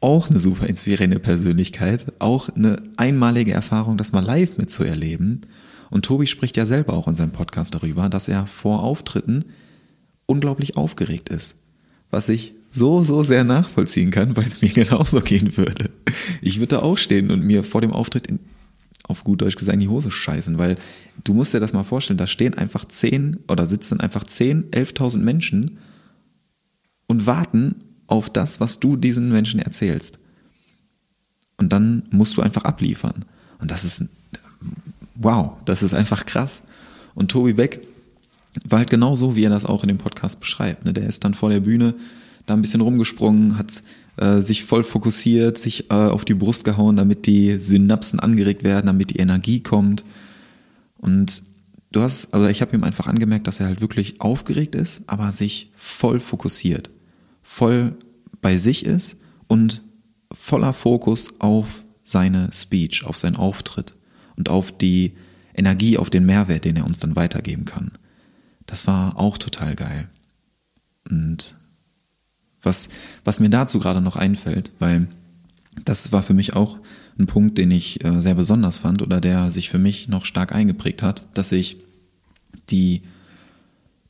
auch 0.00 0.28
eine 0.28 0.38
super 0.38 0.66
inspirierende 0.66 1.20
Persönlichkeit, 1.20 2.12
auch 2.18 2.48
eine 2.48 2.82
einmalige 2.96 3.52
Erfahrung, 3.52 3.96
das 3.96 4.12
mal 4.12 4.24
live 4.24 4.58
mitzuerleben. 4.58 5.42
Und 5.90 6.04
Tobi 6.04 6.26
spricht 6.26 6.56
ja 6.56 6.66
selber 6.66 6.94
auch 6.94 7.08
in 7.08 7.16
seinem 7.16 7.30
Podcast 7.30 7.74
darüber, 7.74 8.08
dass 8.08 8.28
er 8.28 8.46
vor 8.46 8.82
Auftritten 8.82 9.44
unglaublich 10.26 10.76
aufgeregt 10.76 11.28
ist. 11.28 11.56
Was 12.10 12.28
ich 12.28 12.54
so, 12.70 13.02
so 13.02 13.22
sehr 13.22 13.44
nachvollziehen 13.44 14.10
kann, 14.10 14.36
weil 14.36 14.46
es 14.46 14.62
mir 14.62 14.68
genauso 14.74 15.20
gehen 15.20 15.56
würde. 15.56 15.90
Ich 16.42 16.58
würde 16.58 16.76
da 16.76 16.78
auch 16.80 16.98
stehen 16.98 17.30
und 17.30 17.44
mir 17.44 17.64
vor 17.64 17.80
dem 17.80 17.92
Auftritt 17.92 18.26
in, 18.26 18.40
auf 19.04 19.24
gut 19.24 19.40
Deutsch 19.40 19.56
gesagt 19.56 19.74
in 19.74 19.80
die 19.80 19.88
Hose 19.88 20.10
scheißen, 20.10 20.58
weil 20.58 20.76
du 21.24 21.34
musst 21.34 21.54
dir 21.54 21.60
das 21.60 21.72
mal 21.72 21.84
vorstellen, 21.84 22.18
da 22.18 22.26
stehen 22.26 22.54
einfach 22.54 22.84
zehn 22.84 23.38
oder 23.48 23.66
sitzen 23.66 24.00
einfach 24.00 24.24
zehn, 24.24 24.70
elftausend 24.72 25.24
Menschen 25.24 25.78
und 27.06 27.26
warten 27.26 27.76
auf 28.06 28.30
das, 28.30 28.60
was 28.60 28.80
du 28.80 28.96
diesen 28.96 29.30
Menschen 29.30 29.60
erzählst. 29.60 30.18
Und 31.56 31.72
dann 31.72 32.04
musst 32.10 32.36
du 32.36 32.42
einfach 32.42 32.64
abliefern. 32.64 33.24
Und 33.58 33.70
das 33.70 33.84
ist, 33.84 34.04
wow, 35.14 35.52
das 35.64 35.82
ist 35.82 35.94
einfach 35.94 36.24
krass. 36.24 36.62
Und 37.14 37.30
Tobi 37.30 37.54
Beck 37.54 37.87
war 38.66 38.80
halt 38.80 38.90
genauso, 38.90 39.36
wie 39.36 39.44
er 39.44 39.50
das 39.50 39.66
auch 39.66 39.82
in 39.82 39.88
dem 39.88 39.98
Podcast 39.98 40.40
beschreibt. 40.40 40.84
Ne? 40.84 40.92
Der 40.92 41.06
ist 41.06 41.24
dann 41.24 41.34
vor 41.34 41.50
der 41.50 41.60
Bühne 41.60 41.94
da 42.46 42.54
ein 42.54 42.62
bisschen 42.62 42.80
rumgesprungen, 42.80 43.58
hat 43.58 43.82
äh, 44.16 44.38
sich 44.38 44.64
voll 44.64 44.82
fokussiert, 44.82 45.58
sich 45.58 45.90
äh, 45.90 45.94
auf 45.94 46.24
die 46.24 46.34
Brust 46.34 46.64
gehauen, 46.64 46.96
damit 46.96 47.26
die 47.26 47.58
Synapsen 47.58 48.20
angeregt 48.20 48.64
werden, 48.64 48.86
damit 48.86 49.10
die 49.10 49.18
Energie 49.18 49.62
kommt. 49.62 50.04
Und 50.96 51.42
du 51.92 52.00
hast, 52.00 52.32
also 52.32 52.48
ich 52.48 52.62
habe 52.62 52.74
ihm 52.74 52.84
einfach 52.84 53.06
angemerkt, 53.06 53.46
dass 53.46 53.60
er 53.60 53.66
halt 53.66 53.80
wirklich 53.80 54.20
aufgeregt 54.20 54.74
ist, 54.74 55.02
aber 55.06 55.30
sich 55.32 55.70
voll 55.76 56.20
fokussiert, 56.20 56.90
voll 57.42 57.96
bei 58.40 58.56
sich 58.56 58.86
ist 58.86 59.16
und 59.46 59.82
voller 60.32 60.72
Fokus 60.72 61.34
auf 61.38 61.84
seine 62.02 62.50
Speech, 62.52 63.04
auf 63.04 63.18
seinen 63.18 63.36
Auftritt 63.36 63.94
und 64.36 64.48
auf 64.48 64.72
die 64.72 65.12
Energie, 65.54 65.98
auf 65.98 66.10
den 66.10 66.24
Mehrwert, 66.24 66.64
den 66.64 66.76
er 66.76 66.86
uns 66.86 67.00
dann 67.00 67.16
weitergeben 67.16 67.64
kann. 67.64 67.92
Das 68.68 68.86
war 68.86 69.18
auch 69.18 69.38
total 69.38 69.74
geil. 69.74 70.08
Und 71.10 71.56
was, 72.62 72.90
was 73.24 73.40
mir 73.40 73.48
dazu 73.48 73.80
gerade 73.80 74.02
noch 74.02 74.14
einfällt, 74.14 74.72
weil 74.78 75.08
das 75.84 76.12
war 76.12 76.22
für 76.22 76.34
mich 76.34 76.54
auch 76.54 76.78
ein 77.18 77.26
Punkt, 77.26 77.56
den 77.56 77.70
ich 77.70 78.04
äh, 78.04 78.20
sehr 78.20 78.34
besonders 78.34 78.76
fand 78.76 79.00
oder 79.00 79.20
der 79.20 79.50
sich 79.50 79.70
für 79.70 79.78
mich 79.78 80.08
noch 80.08 80.26
stark 80.26 80.52
eingeprägt 80.52 81.02
hat, 81.02 81.26
dass 81.34 81.50
ich 81.50 81.78
die 82.68 83.02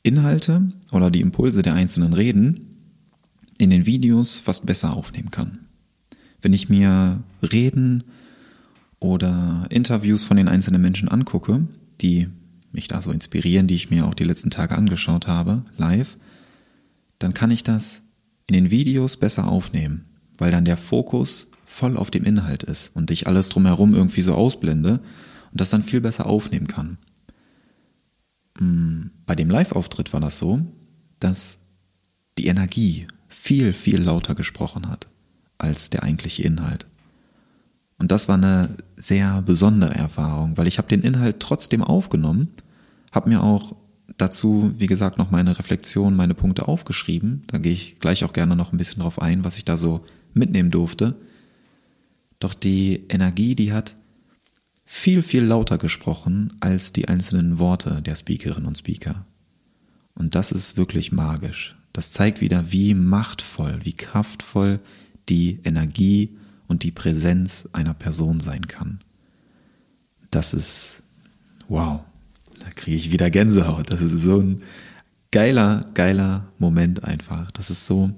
Inhalte 0.03 0.73
oder 0.91 1.09
die 1.09 1.21
Impulse 1.21 1.61
der 1.61 1.73
einzelnen 1.73 2.13
Reden 2.13 2.65
in 3.57 3.69
den 3.69 3.85
Videos 3.85 4.35
fast 4.35 4.65
besser 4.65 4.93
aufnehmen 4.93 5.31
kann. 5.31 5.59
Wenn 6.41 6.53
ich 6.53 6.67
mir 6.67 7.23
Reden 7.41 8.03
oder 8.99 9.67
Interviews 9.69 10.25
von 10.25 10.35
den 10.35 10.49
einzelnen 10.49 10.81
Menschen 10.81 11.07
angucke, 11.07 11.65
die 12.01 12.27
mich 12.71 12.87
da 12.87 13.01
so 13.01 13.11
inspirieren, 13.11 13.67
die 13.67 13.75
ich 13.75 13.89
mir 13.89 14.05
auch 14.05 14.13
die 14.13 14.23
letzten 14.23 14.49
Tage 14.49 14.75
angeschaut 14.75 15.27
habe, 15.27 15.63
live, 15.77 16.17
dann 17.17 17.33
kann 17.33 17.51
ich 17.51 17.63
das 17.63 18.01
in 18.47 18.53
den 18.53 18.71
Videos 18.71 19.17
besser 19.17 19.47
aufnehmen, 19.47 20.05
weil 20.37 20.51
dann 20.51 20.65
der 20.65 20.77
Fokus 20.77 21.49
voll 21.65 21.97
auf 21.97 22.09
dem 22.09 22.23
Inhalt 22.23 22.63
ist 22.63 22.95
und 22.95 23.11
ich 23.11 23.27
alles 23.27 23.49
drumherum 23.49 23.93
irgendwie 23.93 24.21
so 24.21 24.33
ausblende 24.33 24.99
und 25.51 25.61
das 25.61 25.69
dann 25.69 25.83
viel 25.83 26.01
besser 26.01 26.25
aufnehmen 26.25 26.67
kann. 26.67 26.97
Mm, 28.59 29.11
bei 29.25 29.35
dem 29.35 29.49
Live-Auftritt 29.49 30.11
war 30.13 30.19
das 30.19 30.39
so, 30.39 30.61
dass 31.19 31.59
die 32.37 32.47
Energie 32.47 33.07
viel, 33.27 33.73
viel 33.73 34.01
lauter 34.01 34.35
gesprochen 34.35 34.89
hat 34.89 35.07
als 35.57 35.89
der 35.89 36.03
eigentliche 36.03 36.43
Inhalt. 36.43 36.88
Und 37.99 38.11
das 38.11 38.27
war 38.27 38.35
eine 38.35 38.69
sehr 38.95 39.41
besondere 39.41 39.93
Erfahrung, 39.93 40.57
weil 40.57 40.67
ich 40.67 40.77
habe 40.77 40.87
den 40.87 41.01
Inhalt 41.01 41.39
trotzdem 41.39 41.83
aufgenommen, 41.83 42.47
habe 43.11 43.29
mir 43.29 43.43
auch 43.43 43.75
dazu, 44.17 44.73
wie 44.77 44.87
gesagt, 44.87 45.17
noch 45.17 45.31
meine 45.31 45.59
Reflexion, 45.59 46.15
meine 46.15 46.33
Punkte 46.33 46.67
aufgeschrieben. 46.67 47.43
Da 47.47 47.57
gehe 47.57 47.73
ich 47.73 47.99
gleich 47.99 48.23
auch 48.23 48.33
gerne 48.33 48.55
noch 48.55 48.71
ein 48.71 48.77
bisschen 48.77 49.01
drauf 49.01 49.21
ein, 49.21 49.43
was 49.43 49.57
ich 49.57 49.65
da 49.65 49.77
so 49.77 50.05
mitnehmen 50.33 50.71
durfte. 50.71 51.15
Doch 52.39 52.53
die 52.53 53.05
Energie, 53.09 53.55
die 53.55 53.73
hat 53.73 53.95
viel, 54.85 55.21
viel 55.21 55.43
lauter 55.43 55.77
gesprochen 55.77 56.53
als 56.61 56.93
die 56.93 57.07
einzelnen 57.07 57.59
Worte 57.59 58.01
der 58.01 58.15
Speakerinnen 58.15 58.67
und 58.67 58.77
Speaker. 58.77 59.25
Und 60.15 60.35
das 60.35 60.51
ist 60.51 60.77
wirklich 60.77 61.11
magisch. 61.11 61.77
Das 61.93 62.11
zeigt 62.11 62.41
wieder, 62.41 62.71
wie 62.71 62.93
machtvoll, 62.93 63.79
wie 63.83 63.93
kraftvoll 63.93 64.79
die 65.27 65.59
Energie 65.63 66.37
und 66.69 66.83
die 66.83 66.91
Präsenz 66.91 67.67
einer 67.73 67.93
Person 67.93 68.39
sein 68.39 68.67
kann. 68.67 68.99
Das 70.31 70.53
ist 70.53 71.03
wow. 71.67 72.01
da 72.59 72.69
kriege 72.69 72.95
ich 72.95 73.11
wieder 73.11 73.29
Gänsehaut. 73.29 73.91
Das 73.91 74.01
ist 74.01 74.21
so 74.21 74.39
ein 74.39 74.61
geiler, 75.31 75.85
geiler 75.93 76.51
Moment 76.57 77.03
einfach. 77.03 77.51
Das 77.51 77.69
ist 77.69 77.85
so, 77.85 78.11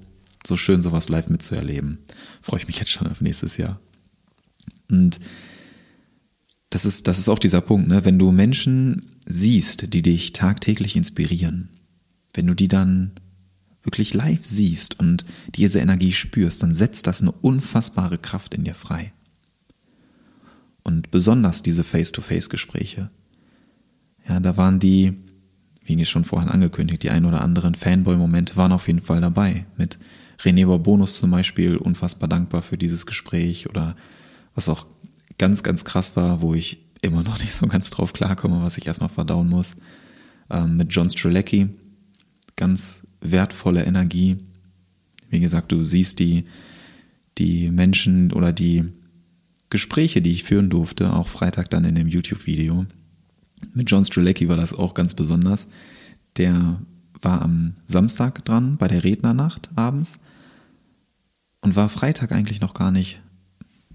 so 0.46 0.56
schön, 0.56 0.82
sowas 0.82 1.08
live 1.08 1.28
mitzuerleben. 1.28 1.98
Freue 2.40 2.60
ich 2.60 2.66
mich 2.66 2.78
jetzt 2.78 2.90
schon 2.90 3.06
auf 3.08 3.20
nächstes 3.20 3.56
Jahr. 3.56 3.80
Und 4.90 5.18
das 6.70 6.84
ist, 6.84 7.08
das 7.08 7.18
ist 7.18 7.28
auch 7.28 7.38
dieser 7.38 7.60
Punkt, 7.60 7.88
ne? 7.88 8.04
Wenn 8.04 8.18
du 8.18 8.32
Menschen 8.32 9.10
siehst, 9.26 9.92
die 9.92 10.02
dich 10.02 10.32
tagtäglich 10.32 10.96
inspirieren, 10.96 11.68
wenn 12.34 12.46
du 12.46 12.54
die 12.54 12.68
dann 12.68 13.12
wirklich 13.82 14.14
live 14.14 14.44
siehst 14.44 14.98
und 14.98 15.24
diese 15.54 15.80
Energie 15.80 16.12
spürst, 16.12 16.62
dann 16.62 16.74
setzt 16.74 17.06
das 17.06 17.20
eine 17.20 17.32
unfassbare 17.32 18.18
Kraft 18.18 18.54
in 18.54 18.64
dir 18.64 18.74
frei. 18.74 19.12
Und 20.84 21.10
besonders 21.10 21.62
diese 21.62 21.84
Face-to-Face-Gespräche. 21.84 23.10
Ja, 24.28 24.40
da 24.40 24.56
waren 24.56 24.78
die, 24.78 25.12
wie 25.84 26.04
schon 26.04 26.24
vorhin 26.24 26.48
angekündigt, 26.48 27.02
die 27.02 27.10
ein 27.10 27.24
oder 27.24 27.42
anderen 27.42 27.74
Fanboy-Momente 27.74 28.56
waren 28.56 28.72
auf 28.72 28.86
jeden 28.86 29.00
Fall 29.00 29.20
dabei. 29.20 29.66
Mit 29.76 29.98
René 30.40 30.78
Bonus 30.78 31.18
zum 31.18 31.30
Beispiel 31.30 31.76
unfassbar 31.76 32.28
dankbar 32.28 32.62
für 32.62 32.78
dieses 32.78 33.06
Gespräch 33.06 33.68
oder 33.68 33.96
was 34.54 34.68
auch 34.68 34.86
ganz, 35.38 35.62
ganz 35.62 35.84
krass 35.84 36.16
war, 36.16 36.40
wo 36.40 36.54
ich 36.54 36.84
immer 37.00 37.22
noch 37.22 37.40
nicht 37.40 37.52
so 37.52 37.66
ganz 37.66 37.90
drauf 37.90 38.12
klarkomme, 38.12 38.62
was 38.62 38.78
ich 38.78 38.86
erstmal 38.86 39.08
verdauen 39.08 39.48
muss. 39.48 39.76
Ähm, 40.50 40.76
mit 40.76 40.92
John 40.92 41.10
Strelecki, 41.10 41.68
ganz 42.56 43.01
wertvolle 43.22 43.84
Energie. 43.84 44.36
Wie 45.30 45.40
gesagt, 45.40 45.72
du 45.72 45.82
siehst 45.82 46.18
die, 46.18 46.44
die 47.38 47.70
Menschen 47.70 48.32
oder 48.32 48.52
die 48.52 48.84
Gespräche, 49.70 50.20
die 50.20 50.32
ich 50.32 50.44
führen 50.44 50.68
durfte, 50.68 51.14
auch 51.14 51.28
Freitag 51.28 51.70
dann 51.70 51.84
in 51.84 51.94
dem 51.94 52.08
YouTube-Video. 52.08 52.84
Mit 53.72 53.90
John 53.90 54.04
Strelecki 54.04 54.48
war 54.48 54.56
das 54.56 54.74
auch 54.74 54.92
ganz 54.92 55.14
besonders. 55.14 55.68
Der 56.36 56.80
war 57.22 57.42
am 57.42 57.74
Samstag 57.86 58.44
dran 58.44 58.76
bei 58.76 58.88
der 58.88 59.04
Rednernacht 59.04 59.70
abends 59.76 60.18
und 61.60 61.76
war 61.76 61.88
Freitag 61.88 62.32
eigentlich 62.32 62.60
noch 62.60 62.74
gar 62.74 62.90
nicht, 62.90 63.22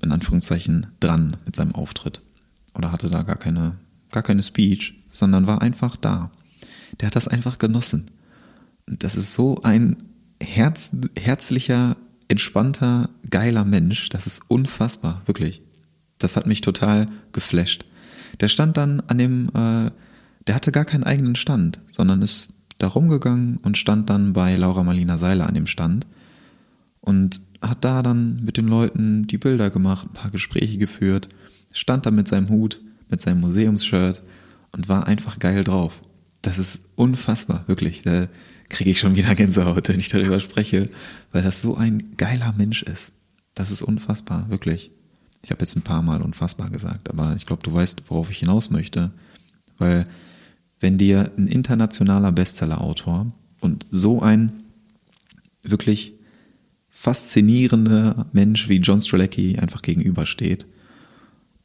in 0.01 0.11
Anführungszeichen, 0.11 0.87
dran 0.99 1.37
mit 1.45 1.55
seinem 1.55 1.75
Auftritt. 1.75 2.21
Oder 2.73 2.91
hatte 2.91 3.09
da 3.09 3.23
gar 3.23 3.35
keine, 3.35 3.75
gar 4.11 4.23
keine 4.23 4.41
Speech, 4.41 5.03
sondern 5.09 5.45
war 5.45 5.61
einfach 5.61 5.95
da. 5.95 6.31
Der 6.99 7.07
hat 7.07 7.15
das 7.15 7.27
einfach 7.27 7.59
genossen. 7.59 8.09
Das 8.87 9.15
ist 9.15 9.33
so 9.33 9.59
ein 9.63 9.97
herz, 10.41 10.91
herzlicher, 11.17 11.97
entspannter, 12.27 13.09
geiler 13.29 13.65
Mensch. 13.65 14.09
Das 14.09 14.27
ist 14.27 14.43
unfassbar, 14.47 15.21
wirklich. 15.25 15.61
Das 16.17 16.35
hat 16.35 16.47
mich 16.47 16.61
total 16.61 17.07
geflasht. 17.31 17.85
Der 18.39 18.47
stand 18.47 18.77
dann 18.77 19.01
an 19.01 19.17
dem, 19.17 19.49
äh, 19.49 19.91
der 20.47 20.55
hatte 20.55 20.71
gar 20.71 20.85
keinen 20.85 21.03
eigenen 21.03 21.35
Stand, 21.35 21.79
sondern 21.87 22.21
ist 22.21 22.49
da 22.77 22.87
rumgegangen 22.87 23.57
und 23.57 23.77
stand 23.77 24.09
dann 24.09 24.33
bei 24.33 24.55
Laura 24.55 24.83
Marlina 24.83 25.17
Seiler 25.17 25.47
an 25.47 25.55
dem 25.55 25.67
Stand 25.67 26.07
und 27.01 27.41
hat 27.61 27.83
da 27.83 28.03
dann 28.03 28.43
mit 28.43 28.57
den 28.57 28.67
Leuten 28.67 29.27
die 29.27 29.37
Bilder 29.37 29.69
gemacht, 29.69 30.05
ein 30.05 30.13
paar 30.13 30.31
Gespräche 30.31 30.77
geführt, 30.77 31.29
stand 31.73 32.05
da 32.05 32.11
mit 32.11 32.27
seinem 32.27 32.49
Hut, 32.49 32.81
mit 33.09 33.19
seinem 33.19 33.41
Museumsshirt 33.41 34.21
und 34.71 34.89
war 34.89 35.07
einfach 35.07 35.39
geil 35.39 35.63
drauf. 35.63 36.01
Das 36.41 36.59
ist 36.59 36.81
unfassbar, 36.95 37.63
wirklich. 37.67 38.03
Da 38.03 38.27
kriege 38.69 38.91
ich 38.91 38.99
schon 38.99 39.15
wieder 39.15 39.35
Gänsehaut, 39.35 39.89
wenn 39.89 39.99
ich 39.99 40.09
darüber 40.09 40.39
spreche, 40.39 40.89
weil 41.31 41.43
das 41.43 41.61
so 41.61 41.75
ein 41.75 42.15
geiler 42.17 42.53
Mensch 42.57 42.83
ist. 42.83 43.13
Das 43.53 43.71
ist 43.71 43.81
unfassbar, 43.81 44.49
wirklich. 44.49 44.91
Ich 45.43 45.51
habe 45.51 45.61
jetzt 45.61 45.75
ein 45.75 45.81
paar 45.81 46.01
Mal 46.01 46.21
unfassbar 46.21 46.69
gesagt, 46.69 47.09
aber 47.09 47.35
ich 47.35 47.45
glaube, 47.45 47.63
du 47.63 47.73
weißt, 47.73 48.03
worauf 48.09 48.29
ich 48.29 48.39
hinaus 48.39 48.69
möchte. 48.69 49.11
Weil 49.77 50.07
wenn 50.79 50.97
dir 50.97 51.31
ein 51.37 51.47
internationaler 51.47 52.31
Bestseller-Autor 52.31 53.31
und 53.61 53.87
so 53.91 54.21
ein 54.21 54.51
wirklich 55.63 56.13
faszinierender 56.89 58.27
Mensch 58.31 58.69
wie 58.69 58.77
John 58.77 58.99
Strzelecki 58.99 59.59
einfach 59.59 59.81
gegenübersteht, 59.81 60.65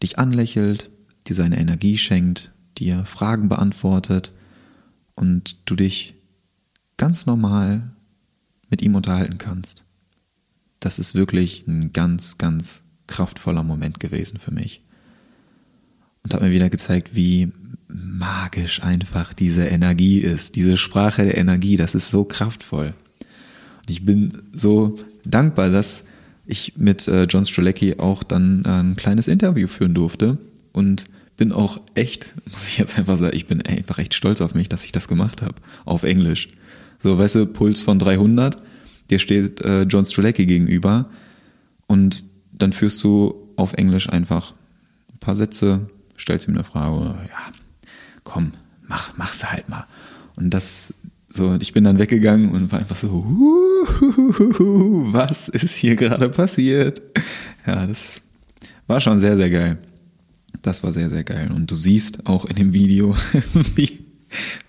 dich 0.03 0.19
anlächelt, 0.19 0.91
dir 1.27 1.35
seine 1.35 1.59
Energie 1.59 1.99
schenkt, 1.99 2.53
dir 2.79 3.05
Fragen 3.05 3.49
beantwortet 3.49 4.33
und 5.15 5.69
du 5.71 5.77
dich 5.77 6.15
ganz 7.03 7.27
normal 7.27 7.91
mit 8.71 8.81
ihm 8.81 8.95
unterhalten 8.95 9.37
kannst. 9.37 9.85
Das 10.79 11.01
ist 11.01 11.17
wirklich 11.17 11.67
ein 11.67 11.93
ganz, 11.93 12.39
ganz 12.39 12.85
kraftvoller 13.09 13.65
Moment 13.65 13.99
gewesen 13.99 14.39
für 14.39 14.55
mich. 14.55 14.85
Und 16.23 16.33
hat 16.33 16.43
mir 16.43 16.53
wieder 16.53 16.71
gezeigt, 16.71 17.17
wie 17.17 17.51
magisch 17.89 18.85
einfach 18.85 19.35
diese 19.35 19.67
Energie 19.67 20.21
ist, 20.21 20.55
diese 20.55 20.77
Sprache 20.77 21.25
der 21.25 21.39
Energie, 21.39 21.77
das 21.77 21.97
ist 21.97 22.13
so 22.13 22.23
kraftvoll. 22.23 22.95
Und 23.81 23.91
ich 23.91 24.05
bin 24.05 24.41
so 24.53 24.95
dankbar, 25.25 25.71
dass 25.71 26.05
ich 26.47 26.75
mit 26.77 27.09
äh, 27.09 27.25
John 27.25 27.45
Strelecki 27.45 27.99
auch 27.99 28.23
dann 28.23 28.65
äh, 28.65 28.69
ein 28.69 28.95
kleines 28.95 29.27
Interview 29.27 29.67
führen 29.67 29.95
durfte 29.95 30.39
und 30.71 31.07
bin 31.37 31.51
auch 31.51 31.81
echt, 31.97 32.33
muss 32.49 32.69
ich 32.69 32.79
jetzt 32.79 32.97
einfach 32.97 33.19
sagen, 33.19 33.35
ich 33.35 33.49
bin 33.49 33.61
einfach 33.63 33.99
echt 33.99 34.15
stolz 34.15 34.41
auf 34.41 34.55
mich, 34.55 34.69
dass 34.69 34.85
ich 34.85 34.93
das 34.93 35.09
gemacht 35.09 35.43
habe, 35.43 35.57
auf 35.85 36.05
Englisch. 36.05 36.51
So, 37.03 37.19
weißt 37.19 37.35
du, 37.35 37.47
Puls 37.47 37.81
von 37.81 37.99
300, 37.99 38.63
dir 39.11 39.19
steht 39.19 39.61
äh, 39.63 39.83
John 39.83 40.05
Strelecki 40.05 40.47
gegenüber 40.47 41.11
und 41.87 42.25
dann 42.53 42.73
führst 42.73 43.03
du 43.03 43.35
auf 43.57 43.73
Englisch 43.75 44.09
einfach 44.09 44.55
ein 45.13 45.19
paar 45.19 45.37
Sätze, 45.37 45.91
stellst 46.17 46.47
ihm 46.47 46.55
eine 46.55 46.65
Frage, 46.65 47.15
ja, 47.29 47.53
komm, 48.23 48.53
mach, 48.87 49.17
mach's 49.17 49.45
halt 49.45 49.69
mal. 49.69 49.87
Und 50.37 50.51
das, 50.51 50.95
so, 51.29 51.57
ich 51.61 51.73
bin 51.73 51.85
dann 51.85 51.99
weggegangen 51.99 52.51
und 52.51 52.71
war 52.71 52.79
einfach 52.79 52.97
so, 52.97 53.25
was 55.13 55.49
ist 55.49 55.75
hier 55.75 55.97
gerade 55.97 56.29
passiert? 56.29 57.03
Ja, 57.67 57.87
das 57.87 58.21
war 58.87 59.01
schon 59.01 59.19
sehr, 59.19 59.37
sehr 59.37 59.51
geil. 59.51 59.79
Das 60.63 60.85
war 60.85 60.93
sehr, 60.93 61.11
sehr 61.11 61.25
geil. 61.25 61.51
Und 61.53 61.71
du 61.71 61.75
siehst 61.75 62.27
auch 62.27 62.45
in 62.45 62.57
dem 62.57 62.73
Video, 62.73 63.17
wie, 63.75 64.05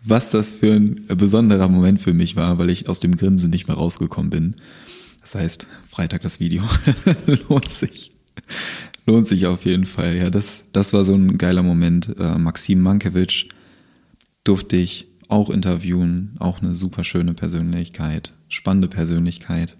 was 0.03 0.31
das 0.31 0.53
für 0.53 0.73
ein 0.73 1.05
besonderer 1.07 1.69
Moment 1.69 2.01
für 2.01 2.13
mich 2.13 2.35
war, 2.35 2.57
weil 2.57 2.69
ich 2.69 2.89
aus 2.89 2.99
dem 2.99 3.15
Grinsen 3.15 3.49
nicht 3.49 3.67
mehr 3.67 3.77
rausgekommen 3.77 4.29
bin. 4.29 4.55
Das 5.21 5.35
heißt, 5.35 5.67
Freitag 5.89 6.21
das 6.21 6.39
Video 6.39 6.63
lohnt 7.49 7.69
sich. 7.69 8.11
Lohnt 9.05 9.27
sich 9.27 9.47
auf 9.47 9.65
jeden 9.65 9.85
Fall. 9.85 10.15
Ja, 10.15 10.29
das, 10.29 10.65
das 10.71 10.93
war 10.93 11.03
so 11.03 11.13
ein 11.13 11.37
geiler 11.37 11.63
Moment. 11.63 12.15
Äh, 12.17 12.37
Maxim 12.37 12.81
Mankiewicz 12.81 13.45
durfte 14.43 14.75
ich 14.75 15.07
auch 15.29 15.49
interviewen. 15.49 16.35
Auch 16.39 16.61
eine 16.61 16.75
super 16.75 17.03
schöne 17.03 17.33
Persönlichkeit. 17.33 18.33
Spannende 18.49 18.87
Persönlichkeit. 18.87 19.77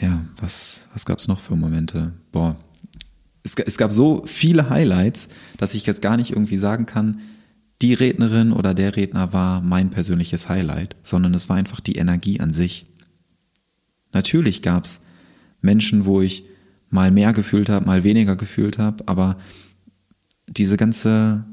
Ja, 0.00 0.24
was, 0.40 0.88
was 0.92 1.04
gab's 1.04 1.28
noch 1.28 1.40
für 1.40 1.56
Momente? 1.56 2.12
Boah. 2.32 2.56
Es, 3.42 3.54
es 3.54 3.78
gab 3.78 3.92
so 3.92 4.24
viele 4.26 4.70
Highlights, 4.70 5.28
dass 5.58 5.74
ich 5.74 5.86
jetzt 5.86 6.02
gar 6.02 6.16
nicht 6.16 6.30
irgendwie 6.30 6.56
sagen 6.56 6.86
kann, 6.86 7.20
die 7.82 7.94
Rednerin 7.94 8.52
oder 8.52 8.74
der 8.74 8.96
Redner 8.96 9.32
war 9.32 9.60
mein 9.62 9.90
persönliches 9.90 10.48
Highlight, 10.48 10.96
sondern 11.02 11.34
es 11.34 11.48
war 11.48 11.56
einfach 11.56 11.80
die 11.80 11.96
Energie 11.96 12.40
an 12.40 12.52
sich. 12.52 12.86
Natürlich 14.12 14.62
gab's 14.62 15.00
Menschen, 15.60 16.04
wo 16.04 16.20
ich 16.20 16.44
mal 16.90 17.10
mehr 17.10 17.32
gefühlt 17.32 17.68
habe, 17.68 17.86
mal 17.86 18.04
weniger 18.04 18.36
gefühlt 18.36 18.78
habe, 18.78 19.06
aber 19.06 19.36
diese 20.48 20.76
ganze, 20.76 21.44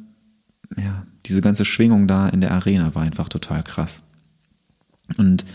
ja, 0.75 1.05
diese 1.25 1.41
ganze 1.41 1.65
Schwingung 1.65 2.07
da 2.07 2.27
in 2.27 2.41
der 2.41 2.51
Arena 2.51 2.95
war 2.95 3.03
einfach 3.03 3.29
total 3.29 3.63
krass. 3.63 4.03
Und 5.17 5.45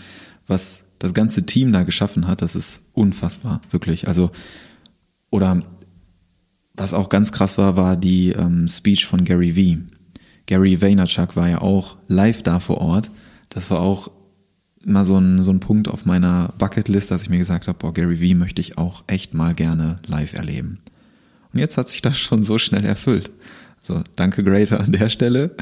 was 0.47 0.85
das 0.99 1.13
ganze 1.13 1.45
Team 1.45 1.73
da 1.73 1.83
geschaffen 1.83 2.27
hat, 2.27 2.41
das 2.41 2.55
ist 2.55 2.85
unfassbar, 2.93 3.61
wirklich. 3.69 4.07
Also, 4.07 4.31
oder 5.29 5.61
was 6.75 6.93
auch 6.93 7.09
ganz 7.09 7.31
krass 7.31 7.57
war, 7.57 7.75
war 7.75 7.97
die 7.97 8.29
ähm, 8.29 8.67
Speech 8.67 9.05
von 9.05 9.25
Gary 9.25 9.55
Vee. 9.55 9.79
Gary 10.45 10.81
Vaynerchuk 10.81 11.35
war 11.35 11.49
ja 11.49 11.61
auch 11.61 11.97
live 12.07 12.43
da 12.43 12.59
vor 12.59 12.79
Ort. 12.79 13.11
Das 13.49 13.71
war 13.71 13.79
auch 13.79 14.11
immer 14.85 15.05
so 15.05 15.17
ein, 15.17 15.41
so 15.41 15.51
ein 15.51 15.59
Punkt 15.59 15.87
auf 15.87 16.05
meiner 16.05 16.53
Bucketlist, 16.57 17.11
dass 17.11 17.23
ich 17.23 17.29
mir 17.29 17.37
gesagt 17.37 17.67
habe, 17.67 17.77
boah, 17.77 17.93
Gary 17.93 18.19
Vee 18.19 18.35
möchte 18.35 18.61
ich 18.61 18.77
auch 18.77 19.03
echt 19.07 19.33
mal 19.33 19.53
gerne 19.53 19.97
live 20.07 20.33
erleben. 20.33 20.79
Und 21.53 21.59
jetzt 21.59 21.77
hat 21.77 21.87
sich 21.87 22.01
das 22.01 22.17
schon 22.17 22.43
so 22.43 22.57
schnell 22.57 22.83
erfüllt. 22.83 23.31
So, 23.79 24.03
danke 24.15 24.43
Greater 24.43 24.79
an 24.79 24.91
der 24.91 25.09
Stelle. 25.09 25.55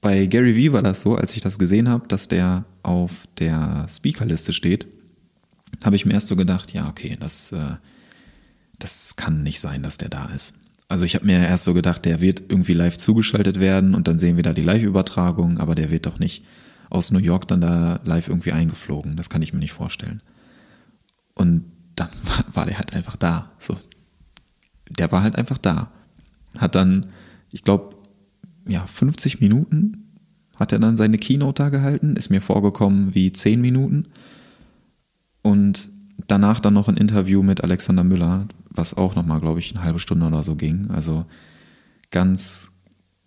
Bei 0.00 0.26
Gary 0.26 0.56
Vee 0.56 0.72
war 0.72 0.82
das 0.82 1.00
so, 1.00 1.14
als 1.16 1.34
ich 1.34 1.42
das 1.42 1.58
gesehen 1.58 1.88
habe, 1.88 2.08
dass 2.08 2.28
der 2.28 2.64
auf 2.82 3.28
der 3.38 3.86
Speakerliste 3.88 4.52
steht, 4.52 4.86
habe 5.84 5.96
ich 5.96 6.04
mir 6.04 6.14
erst 6.14 6.26
so 6.26 6.36
gedacht, 6.36 6.72
ja, 6.72 6.88
okay, 6.88 7.16
das, 7.18 7.52
äh, 7.52 7.76
das 8.78 9.16
kann 9.16 9.42
nicht 9.42 9.60
sein, 9.60 9.82
dass 9.82 9.98
der 9.98 10.08
da 10.08 10.26
ist. 10.26 10.54
Also 10.92 11.06
ich 11.06 11.14
habe 11.14 11.24
mir 11.24 11.38
erst 11.38 11.64
so 11.64 11.72
gedacht, 11.72 12.04
der 12.04 12.20
wird 12.20 12.42
irgendwie 12.50 12.74
live 12.74 12.98
zugeschaltet 12.98 13.58
werden 13.58 13.94
und 13.94 14.08
dann 14.08 14.18
sehen 14.18 14.36
wir 14.36 14.42
da 14.42 14.52
die 14.52 14.60
Live-Übertragung, 14.60 15.58
aber 15.58 15.74
der 15.74 15.90
wird 15.90 16.04
doch 16.04 16.18
nicht 16.18 16.44
aus 16.90 17.12
New 17.12 17.18
York 17.18 17.48
dann 17.48 17.62
da 17.62 17.98
live 18.04 18.28
irgendwie 18.28 18.52
eingeflogen. 18.52 19.16
Das 19.16 19.30
kann 19.30 19.40
ich 19.40 19.54
mir 19.54 19.58
nicht 19.58 19.72
vorstellen. 19.72 20.22
Und 21.32 21.64
dann 21.96 22.10
war 22.52 22.66
der 22.66 22.76
halt 22.76 22.94
einfach 22.94 23.16
da. 23.16 23.52
So, 23.58 23.74
der 24.90 25.10
war 25.10 25.22
halt 25.22 25.36
einfach 25.36 25.56
da. 25.56 25.90
Hat 26.58 26.74
dann, 26.74 27.08
ich 27.50 27.64
glaube, 27.64 27.96
ja, 28.68 28.86
50 28.86 29.40
Minuten 29.40 30.18
hat 30.56 30.72
er 30.72 30.78
dann 30.78 30.98
seine 30.98 31.16
Keynote 31.16 31.62
da 31.62 31.68
gehalten, 31.70 32.16
ist 32.16 32.28
mir 32.28 32.42
vorgekommen 32.42 33.14
wie 33.14 33.32
10 33.32 33.62
Minuten. 33.62 34.08
Und 35.40 35.88
danach 36.26 36.60
dann 36.60 36.74
noch 36.74 36.88
ein 36.88 36.98
Interview 36.98 37.42
mit 37.42 37.64
Alexander 37.64 38.04
Müller, 38.04 38.46
was 38.74 38.94
auch 38.94 39.14
nochmal, 39.14 39.40
glaube 39.40 39.58
ich, 39.58 39.74
eine 39.74 39.84
halbe 39.84 39.98
Stunde 39.98 40.26
oder 40.26 40.42
so 40.42 40.56
ging. 40.56 40.90
Also 40.90 41.26
ganz, 42.10 42.70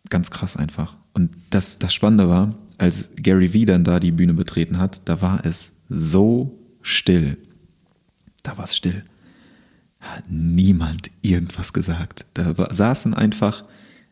ganz 0.09 0.31
krass 0.31 0.57
einfach. 0.57 0.97
Und 1.13 1.35
das, 1.49 1.79
das 1.79 1.93
Spannende 1.93 2.29
war, 2.29 2.55
als 2.77 3.11
Gary 3.15 3.53
Vee 3.53 3.65
dann 3.65 3.83
da 3.83 3.99
die 3.99 4.11
Bühne 4.11 4.33
betreten 4.33 4.77
hat, 4.77 5.01
da 5.05 5.21
war 5.21 5.45
es 5.45 5.73
so 5.87 6.59
still. 6.81 7.37
Da 8.43 8.57
war 8.57 8.65
es 8.65 8.75
still. 8.75 9.03
Hat 9.99 10.25
niemand 10.29 11.09
irgendwas 11.21 11.73
gesagt. 11.73 12.25
Da 12.33 12.57
war, 12.57 12.73
saßen 12.73 13.13
einfach 13.13 13.63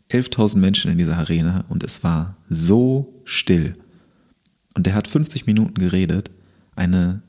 11.000 0.10 0.58
Menschen 0.58 0.92
in 0.92 0.98
dieser 0.98 1.18
Arena 1.18 1.66
und 1.70 1.84
es 1.84 2.04
war 2.04 2.38
so 2.50 3.22
still. 3.26 3.74
Und 4.76 4.88
der 4.88 4.96
hat 4.96 5.08
50 5.08 5.46
Minuten 5.46 5.76
geredet. 5.76 6.32
Eine 6.76 7.22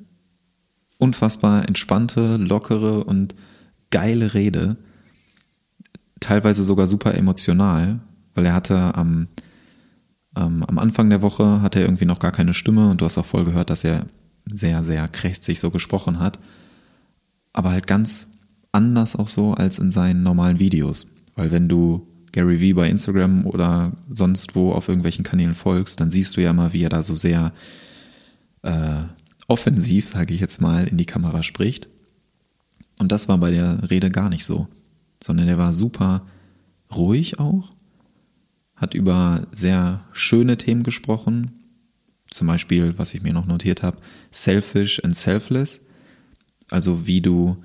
unfassbar 0.99 1.69
entspannte, 1.69 2.37
lockere 2.37 3.05
und 3.05 3.35
geile 3.91 4.35
Rede. 4.35 4.77
Teilweise 6.21 6.65
sogar 6.65 6.87
super 6.87 7.15
emotional, 7.15 8.01
weil 8.35 8.47
er 8.47 8.55
hatte 8.55 8.95
am, 8.95 9.29
ähm, 10.37 10.63
am 10.65 10.79
Anfang 10.79 11.11
der 11.11 11.23
Woche 11.23 11.63
hatte 11.63 11.81
er 11.81 11.87
irgendwie 11.87 12.07
noch 12.07 12.19
gar 12.19 12.33
keine 12.33 12.55
Stimme 12.55 12.91
und 12.91 13.01
du 13.01 13.05
hast 13.05 13.19
auch 13.19 13.27
voll 13.27 13.45
gehört, 13.45 13.71
dass 13.71 13.85
er 13.85 14.07
sehr, 14.47 14.85
sehr 14.85 15.09
krächzig 15.09 15.61
so 15.61 15.71
gesprochen 15.71 16.19
hat. 16.19 16.39
Aber 17.53 17.71
halt 17.71 17.87
ganz 17.87 18.29
anders 18.73 19.17
auch 19.17 19.29
so 19.29 19.55
als 19.55 19.79
in 19.79 19.91
seinen 19.91 20.23
normalen 20.23 20.59
Videos. 20.59 21.07
Weil 21.37 21.51
wenn 21.51 21.69
du 21.69 22.07
Gary 22.33 22.61
Vee 22.61 22.73
bei 22.73 22.89
Instagram 22.89 23.47
oder 23.47 23.93
sonst 24.11 24.57
wo 24.57 24.73
auf 24.73 24.89
irgendwelchen 24.89 25.25
Kanälen 25.25 25.55
folgst, 25.55 26.01
dann 26.01 26.11
siehst 26.11 26.37
du 26.37 26.43
ja 26.43 26.53
mal, 26.53 26.73
wie 26.73 26.83
er 26.83 26.89
da 26.89 27.03
so 27.03 27.15
sehr 27.15 27.53
äh, 28.63 29.03
offensiv, 29.47 30.09
sage 30.09 30.35
ich 30.35 30.41
jetzt 30.41 30.61
mal, 30.61 30.87
in 30.87 30.97
die 30.97 31.07
Kamera 31.07 31.43
spricht. 31.43 31.89
Und 32.99 33.13
das 33.13 33.29
war 33.29 33.39
bei 33.39 33.51
der 33.51 33.91
Rede 33.91 34.11
gar 34.11 34.29
nicht 34.29 34.45
so, 34.45 34.69
sondern 35.23 35.49
er 35.49 35.59
war 35.59 35.73
super 35.73 36.27
ruhig 36.95 37.39
auch, 37.39 37.73
hat 38.77 38.95
über 38.95 39.47
sehr 39.51 40.01
schöne 40.13 40.57
Themen 40.57 40.83
gesprochen, 40.83 41.53
zum 42.31 42.47
Beispiel, 42.49 42.99
was 42.99 43.15
ich 43.15 43.23
mir 43.23 43.33
noch 43.33 43.47
notiert 43.47 43.83
habe, 43.83 43.99
selfish 44.31 45.03
and 45.05 45.15
selfless, 45.15 45.83
also 46.71 47.07
wie 47.07 47.21
du 47.21 47.57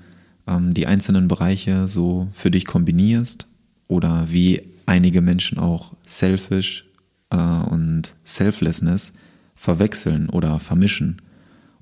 ähm, 0.46 0.74
die 0.74 0.86
einzelnen 0.86 1.28
Bereiche 1.28 1.88
so 1.88 2.28
für 2.32 2.50
dich 2.50 2.64
kombinierst 2.64 3.46
oder 3.88 4.30
wie 4.30 4.62
einige 4.86 5.20
Menschen 5.20 5.58
auch 5.58 5.94
selfish 6.06 6.86
äh, 7.30 7.36
und 7.36 8.14
selflessness 8.24 9.12
verwechseln 9.54 10.28
oder 10.30 10.58
vermischen 10.58 11.20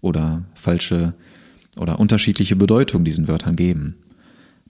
oder 0.01 0.45
falsche 0.55 1.15
oder 1.79 2.01
unterschiedliche 2.01 2.57
Bedeutung 2.57 3.05
diesen 3.05 3.29
Wörtern 3.29 3.57
geben. 3.57 3.97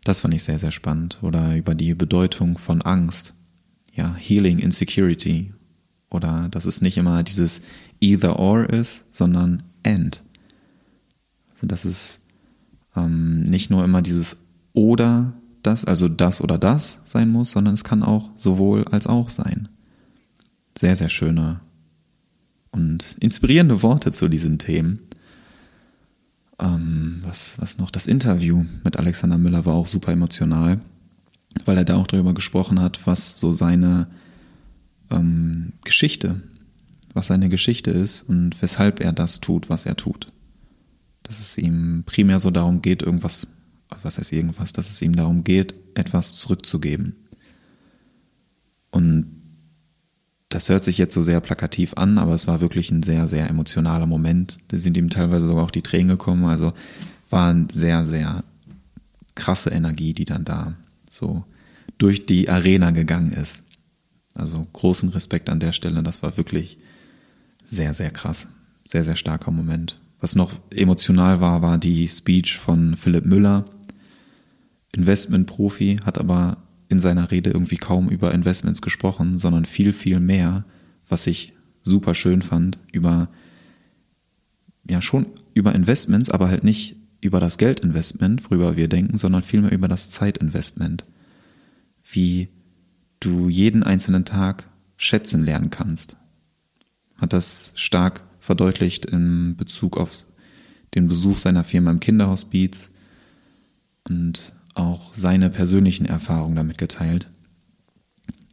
Das 0.04 0.20
fand 0.20 0.34
ich 0.34 0.44
sehr, 0.44 0.58
sehr 0.58 0.70
spannend. 0.70 1.18
Oder 1.22 1.56
über 1.56 1.74
die 1.74 1.94
Bedeutung 1.94 2.58
von 2.58 2.82
Angst. 2.82 3.34
Ja, 3.94 4.14
Healing 4.14 4.58
Insecurity. 4.58 5.52
Oder 6.10 6.48
dass 6.50 6.64
es 6.64 6.80
nicht 6.80 6.96
immer 6.96 7.22
dieses 7.22 7.62
either 8.00 8.38
or 8.38 8.68
ist, 8.68 9.06
sondern 9.10 9.62
and. 9.84 10.22
Also 11.52 11.66
dass 11.66 11.84
es 11.84 12.20
ähm, 12.96 13.42
nicht 13.42 13.70
nur 13.70 13.84
immer 13.84 14.02
dieses 14.02 14.38
oder 14.72 15.34
das, 15.62 15.84
also 15.84 16.08
das 16.08 16.40
oder 16.40 16.56
das 16.56 17.00
sein 17.04 17.28
muss, 17.28 17.50
sondern 17.50 17.74
es 17.74 17.84
kann 17.84 18.02
auch 18.02 18.30
sowohl 18.36 18.84
als 18.84 19.06
auch 19.06 19.28
sein. 19.28 19.68
Sehr, 20.76 20.94
sehr 20.94 21.08
schöne 21.08 21.60
und 22.70 23.16
inspirierende 23.20 23.82
Worte 23.82 24.12
zu 24.12 24.28
diesen 24.28 24.58
Themen. 24.58 25.00
Ähm, 26.60 27.20
was, 27.22 27.60
was 27.60 27.78
noch? 27.78 27.90
Das 27.90 28.06
Interview 28.06 28.64
mit 28.84 28.96
Alexander 28.96 29.38
Müller 29.38 29.64
war 29.64 29.74
auch 29.74 29.86
super 29.86 30.12
emotional, 30.12 30.80
weil 31.64 31.78
er 31.78 31.84
da 31.84 31.96
auch 31.96 32.06
darüber 32.06 32.34
gesprochen 32.34 32.80
hat, 32.80 33.06
was 33.06 33.38
so 33.38 33.52
seine 33.52 34.08
ähm, 35.10 35.72
Geschichte, 35.84 36.42
was 37.14 37.28
seine 37.28 37.48
Geschichte 37.48 37.90
ist 37.90 38.22
und 38.22 38.60
weshalb 38.60 39.00
er 39.00 39.12
das 39.12 39.40
tut, 39.40 39.70
was 39.70 39.86
er 39.86 39.96
tut. 39.96 40.28
Dass 41.22 41.38
es 41.38 41.58
ihm 41.58 42.02
primär 42.06 42.40
so 42.40 42.50
darum 42.50 42.82
geht, 42.82 43.02
irgendwas, 43.02 43.48
was 44.02 44.18
heißt 44.18 44.32
irgendwas, 44.32 44.72
dass 44.72 44.90
es 44.90 45.00
ihm 45.02 45.14
darum 45.14 45.44
geht, 45.44 45.74
etwas 45.94 46.34
zurückzugeben. 46.34 47.16
Und 48.90 49.37
das 50.58 50.70
hört 50.70 50.82
sich 50.82 50.98
jetzt 50.98 51.14
so 51.14 51.22
sehr 51.22 51.40
plakativ 51.40 51.94
an, 51.94 52.18
aber 52.18 52.34
es 52.34 52.48
war 52.48 52.60
wirklich 52.60 52.90
ein 52.90 53.04
sehr, 53.04 53.28
sehr 53.28 53.48
emotionaler 53.48 54.06
Moment. 54.06 54.58
Da 54.66 54.78
sind 54.78 54.96
ihm 54.96 55.08
teilweise 55.08 55.46
sogar 55.46 55.62
auch 55.62 55.70
die 55.70 55.82
Tränen 55.82 56.08
gekommen. 56.08 56.46
Also 56.46 56.72
war 57.30 57.50
eine 57.50 57.68
sehr, 57.72 58.04
sehr 58.04 58.42
krasse 59.36 59.70
Energie, 59.70 60.14
die 60.14 60.24
dann 60.24 60.44
da 60.44 60.74
so 61.08 61.44
durch 61.96 62.26
die 62.26 62.48
Arena 62.48 62.90
gegangen 62.90 63.30
ist. 63.30 63.62
Also 64.34 64.66
großen 64.72 65.10
Respekt 65.10 65.48
an 65.48 65.60
der 65.60 65.70
Stelle. 65.70 66.02
Das 66.02 66.24
war 66.24 66.36
wirklich 66.36 66.78
sehr, 67.64 67.94
sehr 67.94 68.10
krass. 68.10 68.48
Sehr, 68.84 69.04
sehr 69.04 69.14
starker 69.14 69.52
Moment. 69.52 70.00
Was 70.18 70.34
noch 70.34 70.50
emotional 70.70 71.40
war, 71.40 71.62
war 71.62 71.78
die 71.78 72.08
Speech 72.08 72.58
von 72.58 72.96
Philipp 72.96 73.26
Müller, 73.26 73.64
Investmentprofi, 74.90 76.00
hat 76.04 76.18
aber 76.18 76.56
in 76.88 76.98
seiner 76.98 77.30
Rede 77.30 77.50
irgendwie 77.50 77.76
kaum 77.76 78.08
über 78.08 78.32
Investments 78.32 78.82
gesprochen, 78.82 79.38
sondern 79.38 79.64
viel, 79.64 79.92
viel 79.92 80.20
mehr, 80.20 80.64
was 81.08 81.26
ich 81.26 81.54
super 81.82 82.14
schön 82.14 82.42
fand, 82.42 82.78
über, 82.92 83.28
ja, 84.88 85.02
schon 85.02 85.26
über 85.54 85.74
Investments, 85.74 86.30
aber 86.30 86.48
halt 86.48 86.64
nicht 86.64 86.96
über 87.20 87.40
das 87.40 87.58
Geldinvestment, 87.58 88.44
worüber 88.44 88.76
wir 88.76 88.88
denken, 88.88 89.18
sondern 89.18 89.42
vielmehr 89.42 89.72
über 89.72 89.88
das 89.88 90.10
Zeitinvestment. 90.10 91.04
Wie 92.02 92.48
du 93.20 93.48
jeden 93.48 93.82
einzelnen 93.82 94.24
Tag 94.24 94.64
schätzen 94.96 95.42
lernen 95.42 95.70
kannst. 95.70 96.16
Hat 97.16 97.32
das 97.32 97.72
stark 97.74 98.22
verdeutlicht 98.38 99.04
in 99.06 99.56
Bezug 99.56 99.96
auf 99.96 100.24
den 100.94 101.08
Besuch 101.08 101.36
seiner 101.36 101.64
Firma 101.64 101.90
im 101.90 102.00
Kinderhospiz 102.00 102.90
und 104.08 104.52
auch 104.78 105.12
seine 105.14 105.50
persönlichen 105.50 106.06
Erfahrungen 106.06 106.56
damit 106.56 106.78
geteilt, 106.78 107.30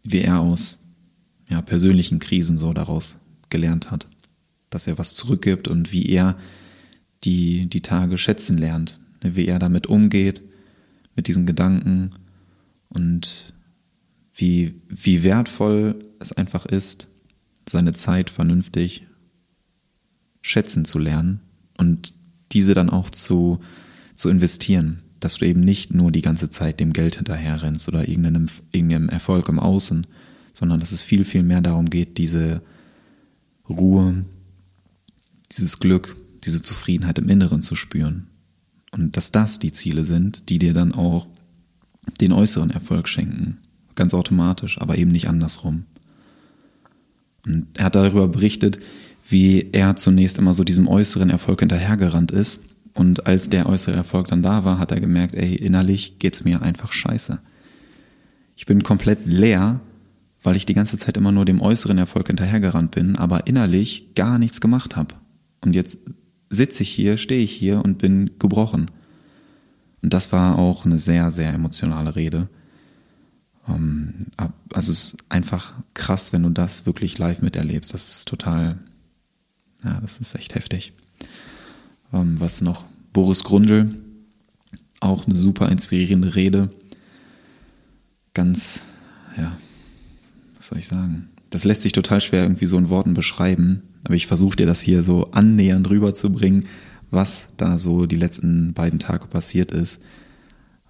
wie 0.04 0.22
er 0.22 0.40
aus 0.40 0.80
ja, 1.48 1.62
persönlichen 1.62 2.20
Krisen 2.20 2.58
so 2.58 2.74
daraus 2.74 3.18
gelernt 3.50 3.92
hat, 3.92 4.08
dass 4.70 4.88
er 4.88 4.98
was 4.98 5.16
zurückgibt 5.16 5.68
und 5.68 5.92
wie 5.92 6.10
er 6.10 6.38
die, 7.24 7.68
die 7.68 7.82
Tage 7.82 8.18
schätzen 8.18 8.58
lernt, 8.58 9.00
ne, 9.24 9.36
wie 9.36 9.46
er 9.46 9.60
damit 9.60 9.88
umgeht, 9.88 10.42
mit 11.16 11.28
diesen 11.28 11.46
Gedanken 11.46 12.12
und 12.90 13.54
wie, 14.34 14.82
wie 14.90 15.24
wertvoll 15.24 16.00
es 16.20 16.34
einfach 16.34 16.66
ist, 16.66 17.08
seine 17.70 17.94
Zeit 17.94 18.30
vernünftig 18.30 19.08
schätzen 20.42 20.86
zu 20.86 21.00
lernen 21.00 21.40
und 21.78 22.14
diese 22.52 22.74
dann 22.74 22.90
auch 22.90 23.10
zu, 23.10 23.60
zu 24.14 24.30
investieren 24.30 25.02
dass 25.26 25.40
du 25.40 25.46
eben 25.48 25.62
nicht 25.62 25.92
nur 25.92 26.12
die 26.12 26.22
ganze 26.22 26.52
Zeit 26.52 26.80
dem 26.80 26.94
Geld 26.94 27.16
hinterher 27.16 27.64
rennst 27.64 27.88
oder 27.88 28.08
irgendeinem, 28.08 28.46
irgendeinem 28.72 29.10
Erfolg 29.10 29.50
im 29.50 29.60
Außen, 29.60 30.06
sondern 30.54 30.80
dass 30.80 30.92
es 30.92 31.02
viel, 31.02 31.26
viel 31.26 31.42
mehr 31.42 31.62
darum 31.62 31.90
geht, 31.90 32.20
diese 32.20 32.62
Ruhe, 33.68 34.24
dieses 35.52 35.80
Glück, 35.80 36.16
diese 36.44 36.62
Zufriedenheit 36.62 37.18
im 37.18 37.28
Inneren 37.28 37.64
zu 37.64 37.76
spüren. 37.76 38.28
Und 38.92 39.18
dass 39.18 39.32
das 39.32 39.58
die 39.58 39.72
Ziele 39.72 40.04
sind, 40.04 40.48
die 40.50 40.60
dir 40.60 40.76
dann 40.76 40.92
auch 40.92 41.28
den 42.22 42.32
äußeren 42.32 42.70
Erfolg 42.70 43.08
schenken. 43.08 43.58
Ganz 43.96 44.14
automatisch, 44.14 44.80
aber 44.80 44.96
eben 44.96 45.12
nicht 45.12 45.28
andersrum. 45.28 45.86
Und 47.48 47.66
er 47.74 47.86
hat 47.86 47.96
darüber 47.96 48.28
berichtet, 48.28 48.78
wie 49.28 49.70
er 49.72 49.96
zunächst 49.96 50.38
immer 50.38 50.54
so 50.54 50.64
diesem 50.64 50.88
äußeren 50.88 51.32
Erfolg 51.32 51.62
hinterhergerannt 51.62 52.32
ist 52.32 52.60
und 52.96 53.28
als 53.28 53.50
der 53.50 53.68
äußere 53.68 53.96
Erfolg 53.96 54.28
dann 54.28 54.42
da 54.42 54.64
war, 54.64 54.80
hat 54.80 54.92
er 54.92 55.02
gemerkt, 55.02 55.36
ey, 55.36 55.54
innerlich 55.54 56.18
geht's 56.18 56.46
mir 56.46 56.62
einfach 56.62 56.94
scheiße. 56.94 57.40
Ich 58.56 58.66
bin 58.66 58.84
komplett 58.84 59.20
leer, 59.26 59.82
weil 60.42 60.56
ich 60.56 60.66
die 60.66 60.74
ganze 60.74 60.98
Zeit 60.98 61.18
immer 61.18 61.34
nur 61.34 61.44
dem 61.44 61.62
äußeren 61.62 61.98
Erfolg 61.98 62.28
hinterhergerannt 62.28 62.92
bin, 62.92 63.18
aber 63.18 63.48
innerlich 63.48 64.16
gar 64.16 64.40
nichts 64.40 64.62
gemacht 64.62 64.96
habe. 64.96 65.14
Und 65.60 65.74
jetzt 65.74 65.98
sitze 66.50 66.84
ich 66.84 66.90
hier, 66.90 67.18
stehe 67.18 67.44
ich 67.44 67.52
hier 67.52 67.84
und 67.84 67.98
bin 67.98 68.32
gebrochen. 68.40 68.90
Und 70.02 70.14
das 70.14 70.32
war 70.32 70.58
auch 70.58 70.86
eine 70.86 70.98
sehr, 70.98 71.32
sehr 71.32 71.54
emotionale 71.54 72.16
Rede. 72.16 72.48
Ähm, 73.68 74.28
also 74.74 74.94
es 74.94 75.14
ist 75.14 75.18
einfach 75.28 75.74
krass, 75.94 76.32
wenn 76.32 76.44
du 76.44 76.50
das 76.50 76.86
wirklich 76.86 77.18
live 77.18 77.42
miterlebst. 77.42 77.94
Das 77.94 78.08
ist 78.08 78.28
total, 78.28 78.78
ja, 79.84 80.00
das 80.00 80.20
ist 80.20 80.34
echt 80.36 80.56
heftig. 80.56 80.94
Ähm, 82.16 82.40
was 82.40 82.62
noch? 82.62 82.86
Boris 83.14 83.44
Grundl, 83.44 83.90
auch 85.00 85.26
eine 85.26 85.36
super 85.36 85.70
inspirierende 85.70 86.36
Rede. 86.36 86.70
Ganz, 88.34 88.82
ja, 89.38 89.52
was 90.58 90.68
soll 90.68 90.80
ich 90.80 90.88
sagen? 90.88 91.30
Das 91.50 91.64
lässt 91.64 91.84
sich 91.84 91.92
total 91.92 92.22
schwer 92.22 92.44
irgendwie 92.44 92.66
so 92.66 92.78
in 92.78 92.90
Worten 92.90 93.14
beschreiben, 93.14 93.84
aber 94.04 94.16
ich 94.16 94.28
versuche 94.28 94.56
dir 94.56 94.66
das 94.66 94.82
hier 94.82 95.04
so 95.04 95.26
annähernd 95.32 95.90
rüberzubringen, 95.90 96.66
was 97.12 97.48
da 97.58 97.78
so 97.78 98.06
die 98.06 98.18
letzten 98.18 98.74
beiden 98.74 99.00
Tage 99.00 99.28
passiert 99.28 99.72
ist. 99.72 100.02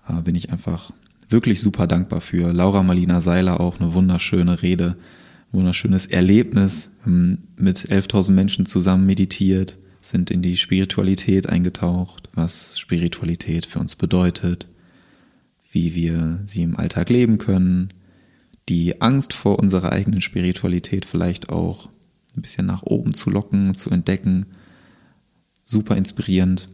Äh, 0.07 0.21
bin 0.21 0.35
ich 0.35 0.51
einfach 0.51 0.91
wirklich 1.29 1.61
super 1.61 1.87
dankbar 1.87 2.21
für. 2.21 2.53
Laura 2.53 2.83
Marlina 2.83 3.19
Seiler 3.19 3.59
auch 3.59 3.79
eine 3.79 3.93
wunderschöne 3.93 4.61
Rede, 4.61 4.95
wunderschönes 5.51 6.05
Erlebnis, 6.05 6.91
mit 7.05 7.77
11.000 7.77 8.31
Menschen 8.31 8.65
zusammen 8.65 9.05
meditiert, 9.05 9.77
sind 10.09 10.31
in 10.31 10.41
die 10.41 10.57
Spiritualität 10.57 11.49
eingetaucht, 11.49 12.29
was 12.33 12.79
Spiritualität 12.79 13.65
für 13.65 13.79
uns 13.79 13.95
bedeutet, 13.95 14.67
wie 15.71 15.95
wir 15.95 16.39
sie 16.45 16.63
im 16.63 16.77
Alltag 16.77 17.09
leben 17.09 17.37
können, 17.37 17.89
die 18.69 19.01
Angst 19.01 19.33
vor 19.33 19.59
unserer 19.59 19.91
eigenen 19.91 20.21
Spiritualität 20.21 21.05
vielleicht 21.05 21.49
auch 21.49 21.89
ein 22.35 22.41
bisschen 22.41 22.65
nach 22.65 22.83
oben 22.83 23.13
zu 23.13 23.29
locken, 23.29 23.73
zu 23.73 23.89
entdecken. 23.89 24.45
Super 25.63 25.95
inspirierend. 25.95 26.67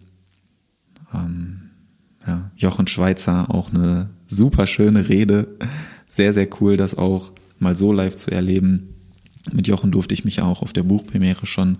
Ähm, 1.13 1.71
ja, 2.25 2.51
Jochen 2.55 2.87
Schweizer, 2.87 3.53
auch 3.53 3.73
eine 3.73 4.09
super 4.27 4.67
schöne 4.67 5.09
Rede. 5.09 5.47
Sehr, 6.07 6.33
sehr 6.33 6.47
cool, 6.59 6.77
das 6.77 6.95
auch 6.95 7.31
mal 7.59 7.75
so 7.75 7.91
live 7.93 8.15
zu 8.15 8.31
erleben. 8.31 8.95
Mit 9.51 9.67
Jochen 9.67 9.91
durfte 9.91 10.13
ich 10.13 10.25
mich 10.25 10.41
auch 10.41 10.61
auf 10.61 10.73
der 10.73 10.83
Buchpremiere 10.83 11.45
schon 11.45 11.77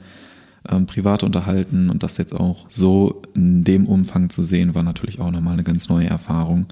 ähm, 0.70 0.86
privat 0.86 1.24
unterhalten 1.24 1.90
und 1.90 2.04
das 2.04 2.18
jetzt 2.18 2.34
auch 2.34 2.66
so 2.70 3.22
in 3.34 3.64
dem 3.64 3.88
Umfang 3.88 4.30
zu 4.30 4.44
sehen, 4.44 4.76
war 4.76 4.84
natürlich 4.84 5.20
auch 5.20 5.32
nochmal 5.32 5.54
eine 5.54 5.64
ganz 5.64 5.90
neue 5.90 6.08
Erfahrung. 6.08 6.68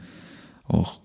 Auch 0.67 0.99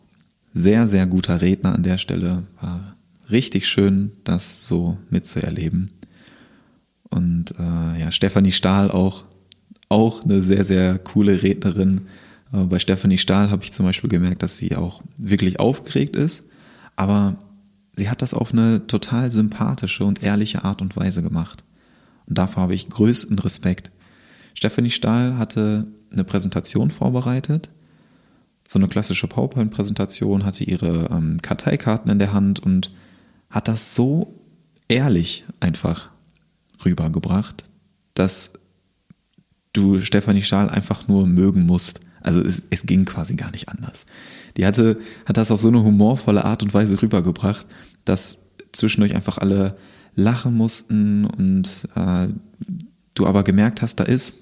sehr, 0.53 0.87
sehr 0.87 1.07
guter 1.07 1.41
Redner 1.41 1.75
an 1.75 1.83
der 1.83 1.99
Stelle. 1.99 2.45
War 2.61 2.97
richtig 3.31 3.69
schön, 3.69 4.13
das 4.25 4.67
so 4.67 4.99
mitzuerleben. 5.11 5.91
Und 7.11 7.55
äh, 7.59 8.01
ja, 8.01 8.11
Stefanie 8.11 8.53
Stahl 8.53 8.91
auch, 8.91 9.25
auch 9.89 10.25
eine 10.25 10.41
sehr, 10.41 10.65
sehr 10.65 10.99
coole 10.99 11.43
Rednerin. 11.43 12.03
Äh, 12.53 12.65
bei 12.65 12.79
Stefanie 12.79 13.19
Stahl 13.19 13.51
habe 13.51 13.65
ich 13.65 13.73
zum 13.73 13.87
Beispiel 13.87 14.11
gemerkt, 14.11 14.43
dass 14.43 14.57
sie 14.57 14.77
auch 14.77 15.03
wirklich 15.17 15.61
aufgeregt 15.61 16.17
ist, 16.17 16.45
aber 16.97 17.37
sie 17.97 18.11
hat 18.11 18.23
das 18.23 18.35
auf 18.35 18.53
eine 18.53 18.87
total 18.87 19.31
sympathische 19.31 20.05
und 20.05 20.23
ehrliche 20.23 20.65
Art 20.65 20.83
und 20.83 20.97
Weise 20.97 21.23
gemacht. 21.23 21.64
Und 22.27 22.39
dafür 22.39 22.63
habe 22.63 22.75
ich 22.75 22.89
größten 22.89 23.39
Respekt. 23.39 23.93
Stephanie 24.55 24.91
Stahl 24.91 25.37
hatte 25.37 25.87
eine 26.13 26.25
Präsentation 26.25 26.91
vorbereitet, 26.91 27.71
so 28.67 28.79
eine 28.79 28.89
klassische 28.89 29.27
PowerPoint-Präsentation, 29.27 30.45
hatte 30.45 30.65
ihre 30.65 31.09
ähm, 31.11 31.43
Karteikarten 31.43 32.11
in 32.11 32.19
der 32.19 32.33
Hand 32.33 32.61
und 32.61 32.93
hat 33.51 33.69
das 33.69 33.95
so 33.95 34.41
ehrlich 34.89 35.45
einfach 35.61 36.11
rübergebracht, 36.85 37.69
dass 38.15 38.53
du 39.73 40.01
Stephanie 40.01 40.43
Stahl 40.43 40.71
einfach 40.71 41.09
nur 41.09 41.27
mögen 41.27 41.67
musst. 41.67 42.01
Also 42.21 42.41
es, 42.41 42.63
es 42.71 42.87
ging 42.87 43.05
quasi 43.05 43.35
gar 43.35 43.51
nicht 43.51 43.69
anders. 43.69 44.07
Die 44.57 44.65
hatte, 44.65 44.99
hat 45.27 45.37
das 45.37 45.51
auf 45.51 45.61
so 45.61 45.69
eine 45.69 45.83
humorvolle 45.83 46.45
Art 46.45 46.63
und 46.63 46.73
Weise 46.73 47.03
rübergebracht, 47.03 47.67
dass 48.05 48.39
zwischendurch 48.73 49.15
einfach 49.15 49.39
alle 49.39 49.77
lachen 50.15 50.55
mussten 50.55 51.25
und 51.25 51.89
äh, 51.95 52.29
du 53.15 53.27
aber 53.27 53.43
gemerkt 53.43 53.83
hast, 53.83 53.97
da 54.01 54.05
ist 54.05 54.37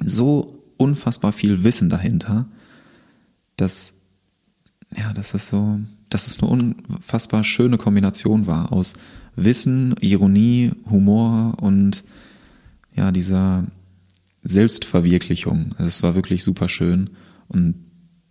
so 0.00 0.62
unfassbar 0.76 1.32
viel 1.32 1.64
Wissen 1.64 1.88
dahinter, 1.88 2.46
dass 3.56 3.94
ja, 4.96 5.12
dass 5.12 5.34
es 5.34 5.48
so, 5.48 5.80
dass 6.08 6.26
es 6.26 6.42
eine 6.42 6.50
unfassbar 6.50 7.44
schöne 7.44 7.76
Kombination 7.76 8.46
war 8.46 8.72
aus 8.72 8.94
Wissen, 9.36 9.94
Ironie, 10.00 10.72
Humor 10.88 11.56
und 11.60 12.04
ja, 12.94 13.12
dieser 13.12 13.66
Selbstverwirklichung. 14.42 15.74
Es 15.78 16.02
war 16.02 16.14
wirklich 16.14 16.42
super 16.42 16.68
schön 16.68 17.10
und 17.48 17.74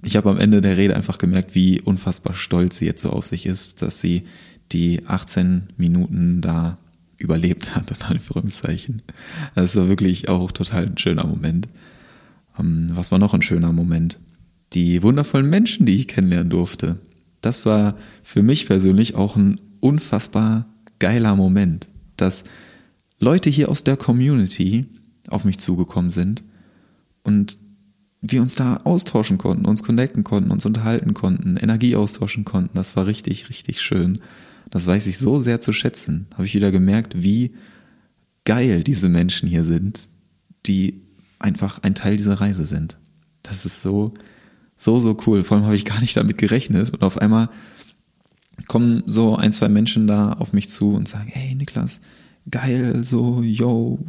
ich 0.04 0.16
habe 0.16 0.30
am 0.30 0.40
Ende 0.40 0.62
der 0.62 0.78
Rede 0.78 0.96
einfach 0.96 1.18
gemerkt, 1.18 1.56
wie 1.56 1.82
unfassbar 1.82 2.34
stolz 2.34 2.78
sie 2.78 2.86
jetzt 2.86 3.02
so 3.02 3.12
auf 3.12 3.26
sich 3.26 3.46
ist, 3.46 3.82
dass 3.82 4.00
sie 4.00 4.24
die 4.72 5.06
18 5.08 5.70
Minuten 5.78 6.42
da 6.42 6.78
überlebt 7.18 7.76
hat, 7.76 7.92
in 7.92 8.02
Anführungszeichen. 8.04 9.02
Das 9.56 9.76
war 9.76 9.90
wirklich 9.90 10.30
auch 10.30 10.52
total 10.52 10.86
ein 10.86 10.98
schöner 10.98 11.26
Moment. 11.26 11.68
Ähm, 12.60 12.90
was 12.94 13.12
war 13.12 13.20
noch 13.20 13.34
ein 13.34 13.42
schöner 13.42 13.72
Moment? 13.72 14.20
Die 14.74 15.02
wundervollen 15.04 15.50
Menschen, 15.50 15.86
die 15.86 15.96
ich 15.96 16.08
kennenlernen 16.08 16.50
durfte. 16.50 17.00
Das 17.42 17.66
war 17.66 17.96
für 18.24 18.44
mich 18.44 18.68
persönlich 18.68 19.16
auch 19.16 19.36
ein 19.36 19.60
unfassbar 19.80 20.66
geiler 21.00 21.36
Moment, 21.36 21.88
dass 22.18 22.44
Leute 23.20 23.50
hier 23.50 23.70
aus 23.70 23.84
der 23.84 23.98
Community 23.98 24.86
auf 25.30 25.46
mich 25.46 25.58
zugekommen 25.58 26.10
sind 26.10 26.44
und 27.24 27.58
wir 28.22 28.42
uns 28.42 28.56
da 28.56 28.78
austauschen 28.84 29.38
konnten, 29.38 29.66
uns 29.66 29.84
connecten 29.84 30.24
konnten, 30.24 30.52
uns 30.52 30.66
unterhalten 30.66 31.14
konnten, 31.14 31.58
Energie 31.58 31.96
austauschen 31.96 32.46
konnten. 32.46 32.76
Das 32.76 32.96
war 32.96 33.06
richtig, 33.06 33.50
richtig 33.50 33.82
schön. 33.82 34.20
Das 34.70 34.88
weiß 34.88 35.08
ich 35.08 35.18
so 35.18 35.40
sehr 35.40 35.62
zu 35.62 35.74
schätzen. 35.74 36.28
Habe 36.34 36.46
ich 36.46 36.54
wieder 36.54 36.72
gemerkt, 36.72 37.22
wie 37.22 37.54
geil 38.46 38.84
diese 38.84 39.10
Menschen 39.10 39.48
hier 39.48 39.64
sind, 39.64 40.10
die 40.66 41.02
einfach 41.40 41.84
ein 41.84 41.96
Teil 41.96 42.18
dieser 42.18 42.36
Reise 42.36 42.66
sind. 42.66 42.98
Das 43.44 43.66
ist 43.66 43.82
so, 43.82 44.14
so, 44.76 45.00
so 45.00 45.18
cool. 45.26 45.44
Vor 45.44 45.58
allem 45.58 45.66
habe 45.66 45.76
ich 45.76 45.86
gar 45.86 46.00
nicht 46.02 46.18
damit 46.18 46.38
gerechnet 46.38 46.92
und 46.92 47.02
auf 47.02 47.18
einmal 47.18 47.50
kommen 48.68 49.04
so 49.06 49.36
ein, 49.36 49.52
zwei 49.52 49.70
Menschen 49.70 50.08
da 50.08 50.34
auf 50.34 50.54
mich 50.54 50.70
zu 50.70 50.92
und 50.94 51.08
sagen, 51.08 51.30
hey 51.32 51.56
Niklas, 51.56 52.02
geil, 52.50 53.04
so, 53.04 53.42
yo, 53.42 54.00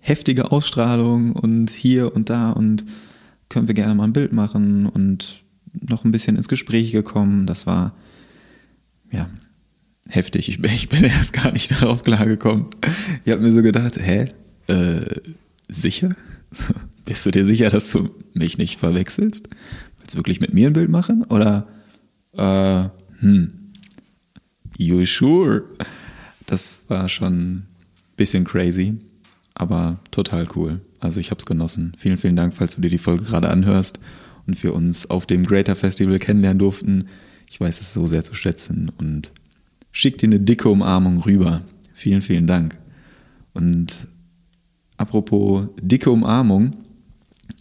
heftige 0.00 0.50
Ausstrahlung 0.50 1.32
und 1.32 1.70
hier 1.70 2.14
und 2.14 2.30
da 2.30 2.50
und 2.50 2.84
können 3.48 3.68
wir 3.68 3.74
gerne 3.74 3.94
mal 3.94 4.04
ein 4.04 4.12
Bild 4.12 4.32
machen 4.32 4.86
und 4.86 5.42
noch 5.72 6.04
ein 6.04 6.12
bisschen 6.12 6.36
ins 6.36 6.48
Gespräch 6.48 6.92
gekommen. 6.92 7.46
Das 7.46 7.66
war, 7.66 7.94
ja, 9.10 9.28
heftig. 10.14 10.48
Ich 10.48 10.60
bin, 10.60 10.72
ich 10.72 10.88
bin 10.88 11.04
erst 11.04 11.32
gar 11.32 11.52
nicht 11.52 11.70
darauf 11.70 12.02
klargekommen. 12.02 12.66
Ich 13.24 13.32
habe 13.32 13.42
mir 13.42 13.52
so 13.52 13.62
gedacht, 13.62 13.96
hä? 13.98 14.26
Äh, 14.68 15.20
sicher? 15.68 16.14
Bist 17.04 17.26
du 17.26 17.30
dir 17.30 17.44
sicher, 17.44 17.70
dass 17.70 17.90
du 17.90 18.10
mich 18.34 18.58
nicht 18.58 18.78
verwechselst? 18.78 19.48
Willst 19.98 20.14
du 20.14 20.18
wirklich 20.18 20.40
mit 20.40 20.54
mir 20.54 20.68
ein 20.68 20.72
Bild 20.72 20.88
machen? 20.88 21.24
Oder, 21.24 21.66
äh, 22.36 22.88
hm, 23.20 23.52
you 24.76 25.04
sure? 25.04 25.64
Das 26.46 26.84
war 26.88 27.08
schon 27.08 27.34
ein 27.34 27.66
bisschen 28.16 28.44
crazy, 28.44 28.94
aber 29.54 29.98
total 30.10 30.46
cool. 30.54 30.80
Also 31.00 31.18
ich 31.18 31.30
habe 31.30 31.38
es 31.38 31.46
genossen. 31.46 31.92
Vielen, 31.98 32.18
vielen 32.18 32.36
Dank, 32.36 32.54
falls 32.54 32.76
du 32.76 32.80
dir 32.80 32.90
die 32.90 32.98
Folge 32.98 33.24
gerade 33.24 33.48
anhörst 33.48 33.98
und 34.46 34.62
wir 34.62 34.74
uns 34.74 35.10
auf 35.10 35.26
dem 35.26 35.44
Greater 35.44 35.74
Festival 35.74 36.18
kennenlernen 36.18 36.58
durften. 36.58 37.08
Ich 37.50 37.60
weiß 37.60 37.80
es 37.80 37.92
so 37.92 38.06
sehr 38.06 38.22
zu 38.22 38.34
schätzen 38.34 38.92
und 38.98 39.32
schick 39.92 40.18
dir 40.18 40.26
eine 40.26 40.40
dicke 40.40 40.68
Umarmung 40.68 41.18
rüber. 41.18 41.62
Vielen, 41.92 42.22
vielen 42.22 42.46
Dank. 42.46 42.76
Und 43.52 44.08
apropos 44.96 45.68
dicke 45.80 46.10
Umarmung 46.10 46.72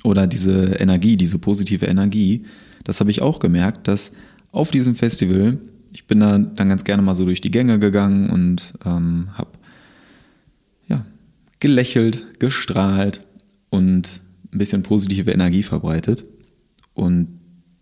oder 0.04 0.26
diese 0.26 0.76
Energie, 0.80 1.18
diese 1.18 1.38
positive 1.38 1.86
Energie, 1.86 2.46
das 2.84 3.00
habe 3.00 3.12
ich 3.12 3.22
auch 3.22 3.40
gemerkt, 3.40 3.88
dass 3.88 4.14
auf 4.52 4.72
diesem 4.72 4.96
Festival, 4.96 5.60
ich 5.92 6.08
bin 6.08 6.22
da 6.22 6.40
dann 6.40 6.70
ganz 6.70 6.84
gerne 6.84 7.04
mal 7.04 7.16
so 7.16 7.26
durch 7.26 7.42
die 7.42 7.52
Gänge 7.52 7.78
gegangen 7.78 8.30
und 8.30 8.74
ähm, 8.86 9.30
habe 9.34 9.52
ja, 10.88 11.06
gelächelt, 11.60 12.40
gestrahlt 12.40 13.22
und 13.70 14.22
ein 14.52 14.58
bisschen 14.58 14.84
positive 14.84 15.32
Energie 15.32 15.64
verbreitet. 15.64 16.26
Und 16.94 17.28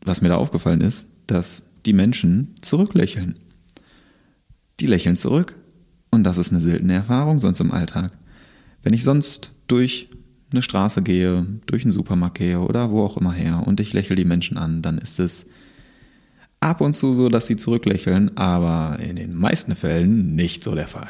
was 0.01 0.21
mir 0.21 0.29
da 0.29 0.35
aufgefallen 0.35 0.81
ist, 0.81 1.07
dass 1.27 1.63
die 1.85 1.93
Menschen 1.93 2.53
zurücklächeln 2.61 3.35
die 4.79 4.87
lächeln 4.87 5.15
zurück. 5.15 5.55
Und 6.11 6.23
das 6.23 6.37
ist 6.37 6.51
eine 6.51 6.61
seltene 6.61 6.93
Erfahrung 6.93 7.39
sonst 7.39 7.59
im 7.59 7.71
Alltag. 7.71 8.11
Wenn 8.81 8.93
ich 8.93 9.03
sonst 9.03 9.53
durch 9.67 10.09
eine 10.51 10.61
Straße 10.61 11.03
gehe, 11.03 11.45
durch 11.67 11.83
einen 11.83 11.91
Supermarkt 11.91 12.37
gehe 12.37 12.59
oder 12.59 12.89
wo 12.89 13.03
auch 13.03 13.17
immer 13.17 13.33
her 13.33 13.63
und 13.65 13.79
ich 13.79 13.93
lächle 13.93 14.15
die 14.15 14.25
Menschen 14.25 14.57
an, 14.57 14.81
dann 14.81 14.97
ist 14.97 15.19
es 15.19 15.47
ab 16.59 16.81
und 16.81 16.95
zu 16.95 17.13
so, 17.13 17.29
dass 17.29 17.47
sie 17.47 17.55
zurücklächeln, 17.55 18.35
aber 18.37 18.99
in 18.99 19.15
den 19.15 19.35
meisten 19.35 19.75
Fällen 19.75 20.35
nicht 20.35 20.63
so 20.63 20.75
der 20.75 20.87
Fall. 20.87 21.09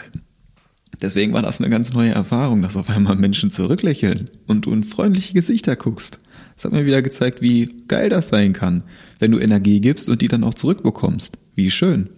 Deswegen 1.02 1.32
war 1.32 1.42
das 1.42 1.62
eine 1.62 1.70
ganz 1.70 1.94
neue 1.94 2.12
Erfahrung, 2.12 2.62
dass 2.62 2.76
auf 2.76 2.90
einmal 2.90 3.16
Menschen 3.16 3.50
zurücklächeln 3.50 4.30
und 4.48 4.66
du 4.66 4.74
in 4.74 4.84
freundliche 4.84 5.34
Gesichter 5.34 5.78
guckst. 5.78 6.18
Das 6.56 6.66
hat 6.66 6.74
mir 6.74 6.86
wieder 6.86 7.02
gezeigt, 7.02 7.42
wie 7.42 7.84
geil 7.88 8.10
das 8.10 8.28
sein 8.28 8.52
kann, 8.52 8.84
wenn 9.18 9.32
du 9.32 9.40
Energie 9.40 9.80
gibst 9.80 10.10
und 10.10 10.22
die 10.22 10.28
dann 10.28 10.44
auch 10.44 10.54
zurückbekommst. 10.54 11.38
Wie 11.56 11.72
schön. 11.72 12.10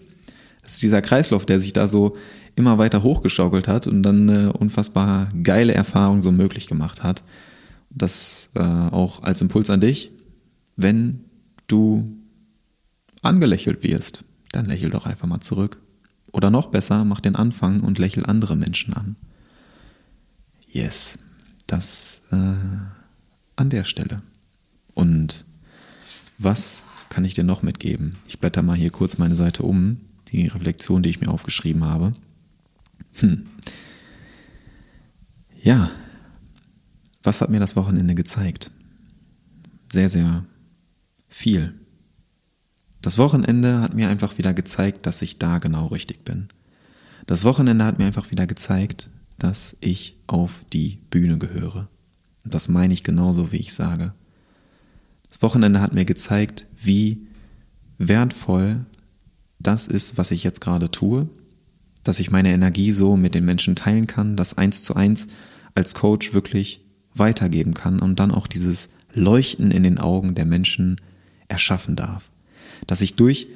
Das 0.63 0.73
ist 0.73 0.83
dieser 0.83 1.01
Kreislauf, 1.01 1.45
der 1.45 1.59
sich 1.59 1.73
da 1.73 1.87
so 1.87 2.17
immer 2.55 2.77
weiter 2.77 3.03
hochgeschaukelt 3.03 3.67
hat 3.67 3.87
und 3.87 4.03
dann 4.03 4.29
eine 4.29 4.53
unfassbar 4.53 5.29
geile 5.43 5.73
Erfahrung 5.73 6.21
so 6.21 6.31
möglich 6.31 6.67
gemacht 6.67 7.03
hat. 7.03 7.23
Das 7.89 8.49
äh, 8.55 8.61
auch 8.61 9.23
als 9.23 9.41
Impuls 9.41 9.69
an 9.69 9.81
dich, 9.81 10.11
wenn 10.75 11.21
du 11.67 12.17
angelächelt 13.21 13.83
wirst, 13.83 14.23
dann 14.51 14.65
lächel 14.65 14.89
doch 14.89 15.05
einfach 15.05 15.27
mal 15.27 15.41
zurück. 15.41 15.81
Oder 16.31 16.49
noch 16.49 16.67
besser, 16.67 17.03
mach 17.05 17.21
den 17.21 17.35
Anfang 17.35 17.81
und 17.81 17.99
lächel 17.99 18.25
andere 18.25 18.55
Menschen 18.55 18.93
an. 18.93 19.15
Yes, 20.67 21.19
das 21.67 22.21
äh, 22.31 22.35
an 23.55 23.69
der 23.69 23.83
Stelle. 23.83 24.21
Und 24.93 25.45
was 26.37 26.83
kann 27.09 27.25
ich 27.25 27.33
dir 27.33 27.43
noch 27.43 27.61
mitgeben? 27.61 28.17
Ich 28.27 28.39
blätter 28.39 28.61
mal 28.61 28.77
hier 28.77 28.89
kurz 28.89 29.17
meine 29.17 29.35
Seite 29.35 29.63
um, 29.63 29.97
die 30.31 30.47
Reflexion, 30.47 31.03
die 31.03 31.09
ich 31.09 31.21
mir 31.21 31.29
aufgeschrieben 31.29 31.83
habe. 31.83 32.13
Hm. 33.19 33.47
Ja, 35.61 35.91
was 37.23 37.41
hat 37.41 37.49
mir 37.49 37.59
das 37.59 37.75
Wochenende 37.75 38.15
gezeigt? 38.15 38.71
Sehr, 39.91 40.09
sehr 40.09 40.45
viel. 41.27 41.73
Das 43.01 43.17
Wochenende 43.17 43.81
hat 43.81 43.93
mir 43.93 44.09
einfach 44.09 44.37
wieder 44.37 44.53
gezeigt, 44.53 45.05
dass 45.05 45.21
ich 45.21 45.39
da 45.39 45.57
genau 45.57 45.87
richtig 45.87 46.23
bin. 46.23 46.47
Das 47.27 47.43
Wochenende 47.43 47.85
hat 47.85 47.99
mir 47.99 48.05
einfach 48.05 48.31
wieder 48.31 48.47
gezeigt, 48.47 49.09
dass 49.37 49.75
ich 49.79 50.17
auf 50.27 50.63
die 50.71 50.99
Bühne 51.09 51.37
gehöre. 51.37 51.89
Und 52.43 52.53
das 52.53 52.67
meine 52.67 52.93
ich 52.93 53.03
genauso, 53.03 53.51
wie 53.51 53.57
ich 53.57 53.73
sage. 53.73 54.13
Das 55.27 55.41
Wochenende 55.41 55.81
hat 55.81 55.93
mir 55.93 56.05
gezeigt, 56.05 56.67
wie 56.75 57.27
wertvoll 57.97 58.85
das 59.63 59.87
ist, 59.87 60.17
was 60.17 60.31
ich 60.31 60.43
jetzt 60.43 60.61
gerade 60.61 60.91
tue, 60.91 61.29
dass 62.03 62.19
ich 62.19 62.31
meine 62.31 62.51
Energie 62.51 62.91
so 62.91 63.15
mit 63.15 63.35
den 63.35 63.45
Menschen 63.45 63.75
teilen 63.75 64.07
kann, 64.07 64.35
das 64.35 64.57
eins 64.57 64.81
zu 64.81 64.95
eins 64.95 65.27
als 65.75 65.93
Coach 65.93 66.33
wirklich 66.33 66.85
weitergeben 67.13 67.73
kann 67.73 67.99
und 67.99 68.19
dann 68.19 68.31
auch 68.31 68.47
dieses 68.47 68.89
Leuchten 69.13 69.71
in 69.71 69.83
den 69.83 69.97
Augen 69.97 70.35
der 70.35 70.45
Menschen 70.45 70.99
erschaffen 71.47 71.95
darf. 71.95 72.31
Dass 72.87 73.01
ich 73.01 73.15
durch 73.15 73.47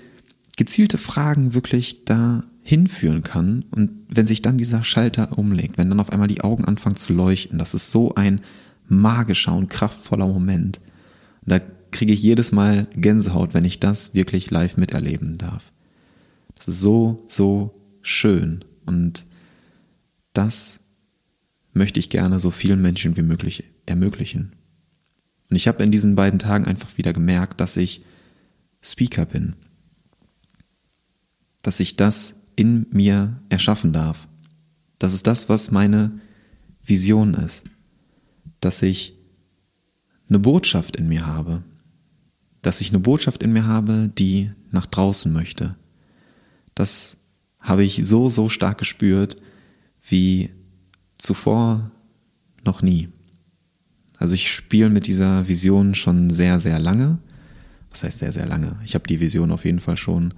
gezielte 0.58 0.98
Fragen 0.98 1.54
wirklich 1.54 2.06
da 2.06 2.44
hinführen 2.62 3.24
kann 3.24 3.66
und 3.72 3.92
wenn 4.10 4.28
sich 4.28 4.42
dann 4.42 4.58
dieser 4.58 4.84
Schalter 4.84 5.38
umlegt, 5.38 5.78
wenn 5.78 5.90
dann 5.90 6.00
auf 6.00 6.12
einmal 6.12 6.28
die 6.28 6.42
Augen 6.42 6.66
anfangen 6.66 6.96
zu 6.96 7.14
leuchten, 7.14 7.60
das 7.60 7.74
ist 7.74 7.92
so 7.92 8.16
ein 8.16 8.42
magischer 8.88 9.56
und 9.56 9.70
kraftvoller 9.70 10.28
Moment. 10.28 10.82
Da 11.46 11.60
kriege 11.92 12.14
ich 12.14 12.24
jedes 12.24 12.52
Mal 12.52 12.88
Gänsehaut, 12.96 13.54
wenn 13.54 13.66
ich 13.66 13.80
das 13.80 14.16
wirklich 14.16 14.50
live 14.52 14.78
miterleben 14.78 15.38
darf. 15.38 15.72
Das 16.56 16.68
ist 16.68 16.80
so, 16.80 17.24
so 17.28 17.82
schön 18.02 18.64
und 18.86 19.26
das 20.34 20.80
möchte 21.74 22.00
ich 22.00 22.10
gerne 22.10 22.40
so 22.40 22.52
vielen 22.52 22.82
Menschen 22.82 23.18
wie 23.18 23.22
möglich 23.22 23.64
ermöglichen. 23.86 24.56
Und 25.50 25.56
ich 25.56 25.68
habe 25.68 25.84
in 25.84 25.92
diesen 25.92 26.16
beiden 26.16 26.40
Tagen 26.40 26.66
einfach 26.66 26.98
wieder 26.98 27.14
gemerkt, 27.14 27.60
dass 27.62 27.78
ich 27.78 28.04
Speaker 28.82 29.26
bin. 29.26 29.56
Dass 31.62 31.80
ich 31.80 31.96
das 31.98 32.36
in 32.56 32.88
mir 32.92 33.42
erschaffen 33.50 33.94
darf. 33.94 34.28
Das 34.98 35.14
ist 35.14 35.28
das, 35.28 35.50
was 35.50 35.72
meine 35.72 36.20
Vision 36.84 37.34
ist. 37.34 37.64
Dass 38.60 38.82
ich 38.82 39.14
eine 40.30 40.40
Botschaft 40.40 40.96
in 40.96 41.08
mir 41.08 41.28
habe. 41.28 41.64
Dass 42.62 42.82
ich 42.82 42.90
eine 42.90 43.00
Botschaft 43.00 43.44
in 43.44 43.54
mir 43.54 43.68
habe, 43.68 44.10
die 44.18 44.52
nach 44.72 44.86
draußen 44.86 45.32
möchte. 45.32 45.76
Das 46.76 47.18
habe 47.60 47.84
ich 47.84 48.06
so, 48.06 48.30
so 48.30 48.50
stark 48.50 48.78
gespürt 48.78 49.38
wie 50.08 50.52
zuvor 51.18 51.92
noch 52.64 52.82
nie. 52.82 53.10
Also 54.18 54.36
ich 54.36 54.52
spiele 54.52 54.90
mit 54.90 55.08
dieser 55.08 55.48
Vision 55.48 55.96
schon 55.96 56.30
sehr, 56.30 56.60
sehr 56.60 56.80
lange. 56.80 57.18
Was 57.90 58.04
heißt 58.04 58.20
sehr, 58.20 58.32
sehr 58.32 58.46
lange? 58.46 58.76
Ich 58.86 58.94
habe 58.94 59.08
die 59.08 59.20
Vision 59.20 59.52
auf 59.52 59.66
jeden 59.66 59.80
Fall 59.80 59.98
schon 59.98 60.34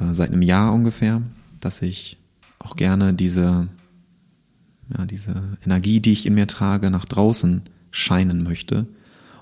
äh, 0.00 0.12
seit 0.12 0.30
einem 0.30 0.42
Jahr 0.42 0.72
ungefähr, 0.72 1.22
dass 1.60 1.82
ich 1.82 2.18
auch 2.58 2.76
gerne 2.76 3.14
diese, 3.14 3.68
ja, 4.96 5.06
diese 5.06 5.58
Energie, 5.64 6.00
die 6.00 6.12
ich 6.12 6.26
in 6.26 6.34
mir 6.34 6.46
trage, 6.46 6.90
nach 6.90 7.04
draußen 7.04 7.62
scheinen 7.90 8.42
möchte. 8.42 8.86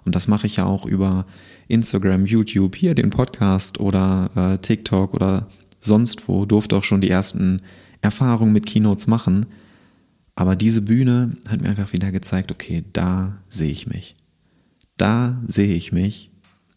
Und 0.05 0.15
das 0.15 0.29
mache 0.29 0.47
ich 0.47 0.57
ja 0.57 0.65
auch 0.65 0.87
über 0.87 1.27
Instagram, 1.69 2.27
YouTube, 2.27 2.77
hier 2.77 2.95
den 2.95 3.11
Podcast 3.11 3.79
oder 3.81 4.31
äh, 4.35 4.59
TikTok 4.59 5.15
oder 5.15 5.49
sonst 5.81 6.29
wo. 6.29 6.47
Durfte 6.47 6.77
auch 6.77 6.85
schon 6.85 7.01
die 7.01 7.11
ersten 7.11 7.63
Erfahrungen 8.01 8.53
mit 8.53 8.67
Keynotes 8.67 9.07
machen. 9.07 9.47
Aber 10.35 10.55
diese 10.55 10.83
Bühne 10.83 11.37
hat 11.49 11.61
mir 11.61 11.69
einfach 11.69 11.93
wieder 11.93 12.13
gezeigt, 12.13 12.53
okay, 12.53 12.85
da 12.93 13.39
sehe 13.49 13.73
ich 13.73 13.87
mich. 13.87 14.15
Da 14.97 15.41
sehe 15.47 15.75
ich 15.75 15.93
mich, 15.93 16.31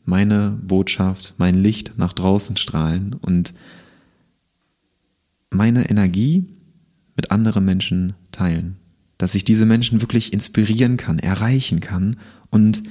meine 0.05 0.59
Botschaft, 0.63 1.35
mein 1.37 1.55
Licht 1.55 1.93
nach 1.97 2.13
draußen 2.13 2.57
strahlen 2.57 3.13
und 3.13 3.53
meine 5.49 5.89
Energie 5.89 6.45
mit 7.15 7.31
anderen 7.31 7.65
Menschen 7.65 8.13
teilen. 8.31 8.77
Dass 9.17 9.35
ich 9.35 9.43
diese 9.43 9.65
Menschen 9.65 10.01
wirklich 10.01 10.33
inspirieren 10.33 10.97
kann, 10.97 11.19
erreichen 11.19 11.81
kann 11.81 12.17
und 12.49 12.81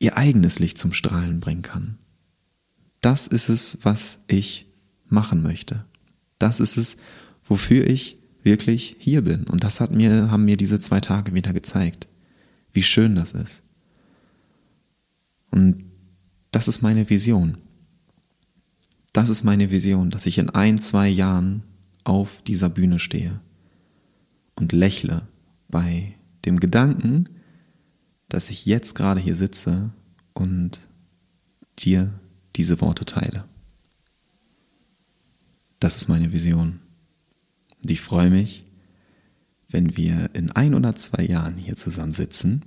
ihr 0.00 0.16
eigenes 0.16 0.58
Licht 0.58 0.78
zum 0.78 0.92
Strahlen 0.92 1.40
bringen 1.40 1.62
kann. 1.62 1.98
Das 3.00 3.26
ist 3.26 3.48
es, 3.48 3.78
was 3.82 4.24
ich 4.26 4.67
machen 5.08 5.42
möchte. 5.42 5.84
Das 6.38 6.60
ist 6.60 6.76
es, 6.76 6.96
wofür 7.44 7.86
ich 7.86 8.18
wirklich 8.42 8.96
hier 8.98 9.22
bin. 9.22 9.44
Und 9.44 9.64
das 9.64 9.80
hat 9.80 9.92
mir, 9.92 10.30
haben 10.30 10.44
mir 10.44 10.56
diese 10.56 10.78
zwei 10.78 11.00
Tage 11.00 11.34
wieder 11.34 11.52
gezeigt, 11.52 12.08
wie 12.72 12.82
schön 12.82 13.16
das 13.16 13.32
ist. 13.32 13.62
Und 15.50 15.84
das 16.50 16.68
ist 16.68 16.82
meine 16.82 17.08
Vision. 17.10 17.58
Das 19.12 19.28
ist 19.28 19.44
meine 19.44 19.70
Vision, 19.70 20.10
dass 20.10 20.26
ich 20.26 20.38
in 20.38 20.50
ein, 20.50 20.78
zwei 20.78 21.08
Jahren 21.08 21.62
auf 22.04 22.42
dieser 22.42 22.68
Bühne 22.68 22.98
stehe 22.98 23.40
und 24.54 24.72
lächle 24.72 25.26
bei 25.68 26.14
dem 26.44 26.60
Gedanken, 26.60 27.28
dass 28.28 28.50
ich 28.50 28.66
jetzt 28.66 28.94
gerade 28.94 29.20
hier 29.20 29.34
sitze 29.34 29.90
und 30.34 30.88
dir 31.78 32.12
diese 32.56 32.80
Worte 32.80 33.04
teile. 33.04 33.44
Das 35.80 35.96
ist 35.96 36.08
meine 36.08 36.32
Vision. 36.32 36.80
Und 37.82 37.90
ich 37.90 38.00
freue 38.00 38.30
mich, 38.30 38.64
wenn 39.68 39.96
wir 39.96 40.30
in 40.32 40.50
ein 40.52 40.74
oder 40.74 40.94
zwei 40.94 41.24
Jahren 41.24 41.56
hier 41.56 41.76
zusammensitzen 41.76 42.64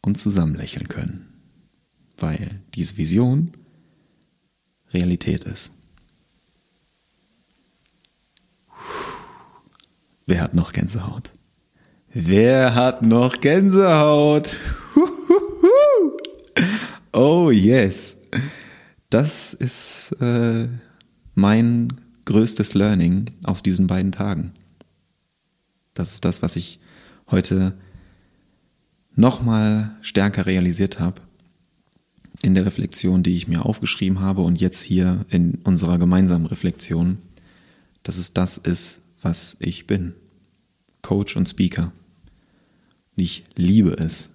und 0.00 0.16
zusammen 0.16 0.54
lächeln 0.54 0.88
können, 0.88 1.28
weil 2.16 2.60
diese 2.74 2.96
Vision 2.96 3.52
Realität 4.92 5.44
ist. 5.44 5.72
Wer 10.26 10.42
hat 10.42 10.54
noch 10.54 10.72
Gänsehaut? 10.72 11.30
Wer 12.12 12.74
hat 12.74 13.02
noch 13.02 13.40
Gänsehaut? 13.40 14.56
Oh 17.12 17.50
yes. 17.50 18.16
Das 19.08 19.52
ist 19.52 20.12
äh, 20.20 20.68
mein 21.34 22.00
größtes 22.24 22.74
Learning 22.74 23.26
aus 23.44 23.62
diesen 23.62 23.86
beiden 23.86 24.12
Tagen. 24.12 24.52
Das 25.94 26.12
ist 26.12 26.24
das, 26.24 26.42
was 26.42 26.56
ich 26.56 26.80
heute 27.30 27.74
nochmal 29.14 29.96
stärker 30.00 30.46
realisiert 30.46 31.00
habe 31.00 31.20
in 32.42 32.54
der 32.54 32.64
Reflexion, 32.64 33.22
die 33.22 33.36
ich 33.36 33.48
mir 33.48 33.66
aufgeschrieben 33.66 34.20
habe 34.20 34.42
und 34.42 34.60
jetzt 34.60 34.82
hier 34.82 35.26
in 35.28 35.56
unserer 35.64 35.98
gemeinsamen 35.98 36.46
Reflexion, 36.46 37.18
dass 38.02 38.16
es 38.16 38.32
das 38.32 38.56
ist, 38.56 39.02
was 39.20 39.56
ich 39.60 39.86
bin. 39.86 40.14
Coach 41.02 41.36
und 41.36 41.48
Speaker. 41.48 41.92
Und 43.16 43.22
ich 43.22 43.44
liebe 43.56 43.90
es, 43.90 44.30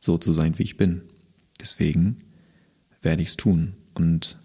so 0.00 0.16
zu 0.16 0.32
sein, 0.32 0.58
wie 0.58 0.62
ich 0.62 0.76
bin. 0.76 1.02
Deswegen 1.60 2.18
werde 3.02 3.22
ich 3.22 3.30
es 3.30 3.36
tun 3.36 3.74
und 3.94 4.38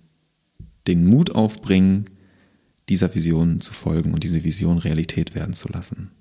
den 0.88 1.06
Mut 1.06 1.32
aufbringen, 1.32 2.06
dieser 2.90 3.14
Vision 3.16 3.62
zu 3.62 3.74
folgen 3.74 4.14
und 4.14 4.24
diese 4.24 4.44
Vision 4.44 4.78
Realität 4.78 5.36
werden 5.36 5.54
zu 5.54 5.68
lassen. 5.70 6.12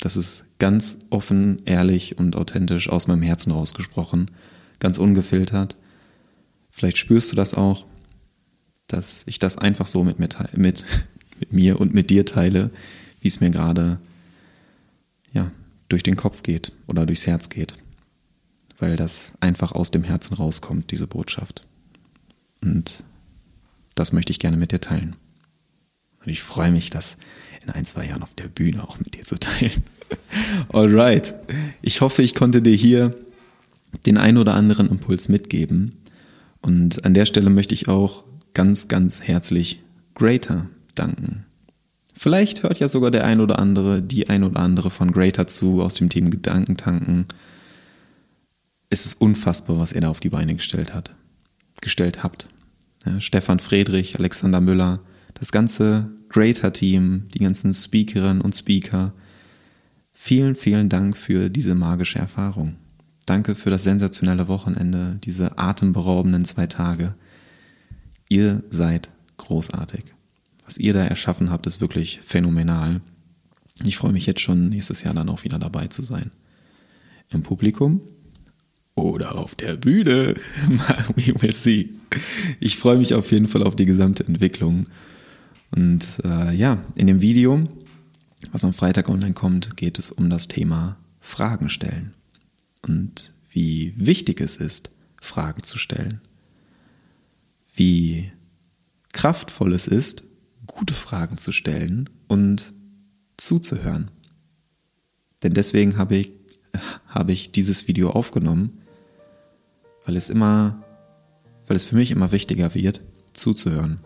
Das 0.00 0.16
ist 0.16 0.44
ganz 0.58 0.98
offen, 1.10 1.62
ehrlich 1.64 2.18
und 2.18 2.36
authentisch 2.36 2.88
aus 2.88 3.08
meinem 3.08 3.22
Herzen 3.22 3.50
rausgesprochen, 3.50 4.30
ganz 4.78 4.98
ungefiltert. 4.98 5.76
Vielleicht 6.70 6.98
spürst 6.98 7.32
du 7.32 7.36
das 7.36 7.54
auch, 7.54 7.86
dass 8.86 9.24
ich 9.26 9.38
das 9.38 9.58
einfach 9.58 9.86
so 9.86 10.04
mit 10.04 10.18
mir, 10.18 10.28
mit, 10.54 10.84
mit 11.40 11.52
mir 11.52 11.80
und 11.80 11.94
mit 11.94 12.10
dir 12.10 12.24
teile, 12.24 12.70
wie 13.20 13.28
es 13.28 13.40
mir 13.40 13.50
gerade 13.50 13.98
ja, 15.32 15.50
durch 15.88 16.02
den 16.02 16.16
Kopf 16.16 16.42
geht 16.42 16.72
oder 16.86 17.04
durchs 17.06 17.26
Herz 17.26 17.48
geht. 17.48 17.76
Weil 18.78 18.94
das 18.94 19.32
einfach 19.40 19.72
aus 19.72 19.90
dem 19.90 20.04
Herzen 20.04 20.34
rauskommt, 20.34 20.92
diese 20.92 21.08
Botschaft. 21.08 21.67
Und 22.62 23.04
das 23.94 24.12
möchte 24.12 24.30
ich 24.30 24.38
gerne 24.38 24.56
mit 24.56 24.72
dir 24.72 24.80
teilen. 24.80 25.16
Und 26.24 26.30
ich 26.30 26.42
freue 26.42 26.70
mich, 26.70 26.90
das 26.90 27.18
in 27.62 27.70
ein, 27.70 27.86
zwei 27.86 28.06
Jahren 28.06 28.22
auf 28.22 28.34
der 28.34 28.48
Bühne 28.48 28.82
auch 28.82 28.98
mit 28.98 29.14
dir 29.14 29.24
zu 29.24 29.36
teilen. 29.36 29.82
Alright. 30.68 31.34
Ich 31.82 32.00
hoffe, 32.00 32.22
ich 32.22 32.34
konnte 32.34 32.62
dir 32.62 32.74
hier 32.74 33.14
den 34.06 34.18
ein 34.18 34.36
oder 34.36 34.54
anderen 34.54 34.88
Impuls 34.88 35.28
mitgeben. 35.28 35.98
Und 36.60 37.04
an 37.04 37.14
der 37.14 37.24
Stelle 37.26 37.50
möchte 37.50 37.74
ich 37.74 37.88
auch 37.88 38.24
ganz, 38.54 38.88
ganz 38.88 39.22
herzlich 39.22 39.82
Greater 40.14 40.68
danken. 40.94 41.44
Vielleicht 42.14 42.64
hört 42.64 42.80
ja 42.80 42.88
sogar 42.88 43.12
der 43.12 43.24
ein 43.24 43.40
oder 43.40 43.60
andere, 43.60 44.02
die 44.02 44.28
ein 44.28 44.42
oder 44.42 44.58
andere 44.58 44.90
von 44.90 45.12
Greater 45.12 45.46
zu 45.46 45.82
aus 45.82 45.94
dem 45.94 46.08
Team 46.08 46.30
Gedankentanken. 46.30 47.26
Es 48.90 49.06
ist 49.06 49.20
unfassbar, 49.20 49.78
was 49.78 49.92
ihr 49.92 50.00
da 50.00 50.08
auf 50.08 50.18
die 50.18 50.30
Beine 50.30 50.56
gestellt 50.56 50.92
hat, 50.94 51.14
gestellt 51.80 52.22
habt. 52.22 52.48
Ja, 53.06 53.20
Stefan 53.20 53.60
Friedrich, 53.60 54.18
Alexander 54.18 54.60
Müller, 54.60 55.00
das 55.34 55.52
ganze 55.52 56.10
Greater-Team, 56.28 57.28
die 57.32 57.38
ganzen 57.38 57.72
Speakerinnen 57.72 58.40
und 58.40 58.54
Speaker. 58.54 59.12
Vielen, 60.12 60.56
vielen 60.56 60.88
Dank 60.88 61.16
für 61.16 61.48
diese 61.48 61.74
magische 61.74 62.18
Erfahrung. 62.18 62.76
Danke 63.24 63.54
für 63.54 63.70
das 63.70 63.84
sensationelle 63.84 64.48
Wochenende, 64.48 65.18
diese 65.22 65.58
atemberaubenden 65.58 66.44
zwei 66.44 66.66
Tage. 66.66 67.14
Ihr 68.28 68.62
seid 68.70 69.10
großartig. 69.36 70.04
Was 70.64 70.78
ihr 70.78 70.92
da 70.92 71.04
erschaffen 71.04 71.50
habt, 71.50 71.66
ist 71.66 71.80
wirklich 71.80 72.20
phänomenal. 72.22 73.00
Ich 73.86 73.96
freue 73.96 74.12
mich 74.12 74.26
jetzt 74.26 74.40
schon, 74.40 74.68
nächstes 74.68 75.02
Jahr 75.02 75.14
dann 75.14 75.28
auch 75.28 75.44
wieder 75.44 75.58
dabei 75.58 75.86
zu 75.86 76.02
sein. 76.02 76.30
Im 77.30 77.42
Publikum 77.42 78.02
oder 79.02 79.36
auf 79.36 79.54
der 79.54 79.76
Bühne. 79.76 80.34
We 81.16 81.34
will 81.40 81.52
see. 81.52 81.90
Ich 82.60 82.76
freue 82.78 82.98
mich 82.98 83.14
auf 83.14 83.30
jeden 83.32 83.48
Fall 83.48 83.62
auf 83.62 83.76
die 83.76 83.86
gesamte 83.86 84.26
Entwicklung. 84.26 84.86
Und 85.70 86.20
äh, 86.24 86.54
ja, 86.54 86.78
in 86.94 87.06
dem 87.06 87.20
Video, 87.20 87.68
was 88.52 88.64
am 88.64 88.72
Freitag 88.72 89.08
online 89.08 89.34
kommt, 89.34 89.76
geht 89.76 89.98
es 89.98 90.10
um 90.10 90.30
das 90.30 90.48
Thema 90.48 90.96
Fragen 91.20 91.68
stellen. 91.68 92.14
Und 92.86 93.34
wie 93.50 93.92
wichtig 93.96 94.40
es 94.40 94.56
ist, 94.56 94.90
Fragen 95.20 95.62
zu 95.62 95.78
stellen. 95.78 96.20
Wie 97.74 98.30
kraftvoll 99.12 99.72
es 99.72 99.86
ist, 99.86 100.22
gute 100.66 100.94
Fragen 100.94 101.38
zu 101.38 101.52
stellen 101.52 102.08
und 102.28 102.72
zuzuhören. 103.36 104.10
Denn 105.42 105.54
deswegen 105.54 105.96
habe 105.96 106.16
ich, 106.16 106.32
habe 107.08 107.32
ich 107.32 107.52
dieses 107.52 107.88
Video 107.88 108.10
aufgenommen, 108.10 108.78
weil 110.08 110.16
es 110.16 110.30
immer, 110.30 110.82
weil 111.66 111.76
es 111.76 111.84
für 111.84 111.94
mich 111.94 112.10
immer 112.10 112.32
wichtiger 112.32 112.74
wird, 112.74 113.02
zuzuhören 113.34 114.00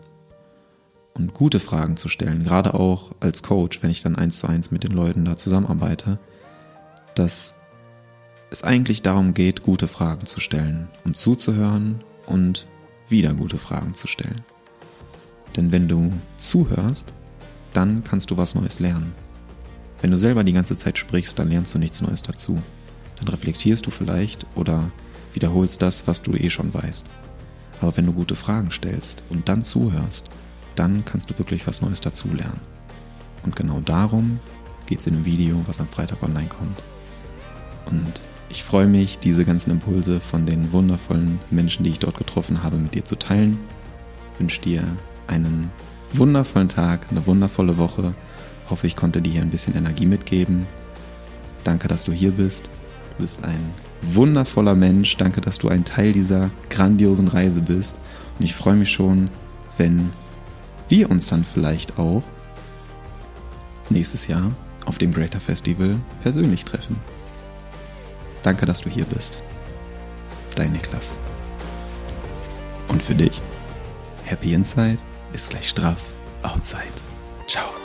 und 1.13 1.33
gute 1.33 1.61
Fragen 1.61 1.95
zu 1.95 2.09
stellen, 2.09 2.43
gerade 2.43 2.73
auch 2.73 3.13
als 3.21 3.41
Coach, 3.41 3.81
wenn 3.81 3.89
ich 3.89 4.01
dann 4.01 4.17
eins 4.17 4.39
zu 4.39 4.47
eins 4.47 4.69
mit 4.69 4.83
den 4.83 4.91
Leuten 4.91 5.23
da 5.23 5.37
zusammenarbeite, 5.37 6.19
dass 7.15 7.55
es 8.51 8.65
eigentlich 8.65 9.01
darum 9.01 9.33
geht, 9.33 9.63
gute 9.63 9.87
Fragen 9.87 10.25
zu 10.25 10.41
stellen, 10.41 10.89
um 11.05 11.13
zuzuhören 11.13 12.03
und 12.25 12.67
wieder 13.07 13.33
gute 13.33 13.57
Fragen 13.57 13.93
zu 13.93 14.07
stellen. 14.07 14.41
Denn 15.55 15.71
wenn 15.71 15.87
du 15.87 16.11
zuhörst, 16.35 17.13
dann 17.71 18.03
kannst 18.03 18.29
du 18.29 18.35
was 18.35 18.55
Neues 18.55 18.81
lernen. 18.81 19.15
Wenn 20.01 20.11
du 20.11 20.17
selber 20.17 20.43
die 20.43 20.53
ganze 20.53 20.77
Zeit 20.77 20.97
sprichst, 20.97 21.39
dann 21.39 21.47
lernst 21.47 21.73
du 21.73 21.79
nichts 21.79 22.01
Neues 22.01 22.23
dazu. 22.23 22.61
Dann 23.19 23.29
reflektierst 23.29 23.85
du 23.85 23.89
vielleicht 23.89 24.45
oder 24.55 24.91
wiederholst 25.33 25.81
das, 25.81 26.07
was 26.07 26.21
du 26.21 26.33
eh 26.33 26.49
schon 26.49 26.73
weißt. 26.73 27.07
Aber 27.81 27.95
wenn 27.97 28.05
du 28.05 28.13
gute 28.13 28.35
Fragen 28.35 28.71
stellst 28.71 29.23
und 29.29 29.49
dann 29.49 29.63
zuhörst, 29.63 30.29
dann 30.75 31.03
kannst 31.05 31.29
du 31.29 31.37
wirklich 31.37 31.67
was 31.67 31.81
Neues 31.81 32.01
dazulernen. 32.01 32.61
Und 33.43 33.55
genau 33.55 33.81
darum 33.81 34.39
geht 34.85 34.99
es 34.99 35.07
in 35.07 35.15
dem 35.15 35.25
Video, 35.25 35.61
was 35.67 35.79
am 35.79 35.87
Freitag 35.87 36.23
online 36.23 36.47
kommt. 36.47 36.81
Und 37.85 38.21
ich 38.49 38.63
freue 38.63 38.87
mich, 38.87 39.19
diese 39.19 39.45
ganzen 39.45 39.71
Impulse 39.71 40.19
von 40.19 40.45
den 40.45 40.71
wundervollen 40.71 41.39
Menschen, 41.51 41.83
die 41.83 41.89
ich 41.89 41.99
dort 41.99 42.17
getroffen 42.17 42.63
habe, 42.63 42.77
mit 42.77 42.93
dir 42.93 43.03
zu 43.03 43.17
teilen. 43.17 43.59
Ich 44.33 44.39
wünsche 44.39 44.61
dir 44.61 44.83
einen 45.27 45.71
wundervollen 46.11 46.69
Tag, 46.69 47.07
eine 47.09 47.25
wundervolle 47.25 47.77
Woche. 47.77 48.13
Hoffe, 48.69 48.87
ich 48.87 48.95
konnte 48.95 49.21
dir 49.21 49.33
hier 49.33 49.41
ein 49.41 49.49
bisschen 49.49 49.75
Energie 49.75 50.05
mitgeben. 50.05 50.65
Danke, 51.63 51.87
dass 51.87 52.03
du 52.03 52.11
hier 52.11 52.31
bist. 52.31 52.69
Du 53.17 53.23
bist 53.23 53.43
ein 53.43 53.73
wundervoller 54.11 54.75
Mensch. 54.75 55.17
Danke, 55.17 55.41
dass 55.41 55.57
du 55.59 55.69
ein 55.69 55.85
Teil 55.85 56.13
dieser 56.13 56.51
grandiosen 56.69 57.27
Reise 57.27 57.61
bist. 57.61 57.99
Und 58.37 58.45
ich 58.45 58.55
freue 58.55 58.75
mich 58.75 58.91
schon, 58.91 59.29
wenn 59.77 60.11
wir 60.89 61.09
uns 61.09 61.27
dann 61.27 61.45
vielleicht 61.45 61.97
auch 61.97 62.23
nächstes 63.89 64.27
Jahr 64.27 64.51
auf 64.85 64.97
dem 64.97 65.13
Greater 65.13 65.39
Festival 65.39 65.97
persönlich 66.21 66.65
treffen. 66.65 66.97
Danke, 68.41 68.65
dass 68.65 68.81
du 68.81 68.89
hier 68.89 69.05
bist. 69.05 69.41
Dein 70.55 70.73
Niklas. 70.73 71.17
Und 72.89 73.01
für 73.01 73.15
dich, 73.15 73.41
Happy 74.25 74.53
Inside 74.53 74.97
ist 75.33 75.49
gleich 75.49 75.69
straff 75.69 76.11
Outside. 76.43 76.83
Ciao. 77.47 77.82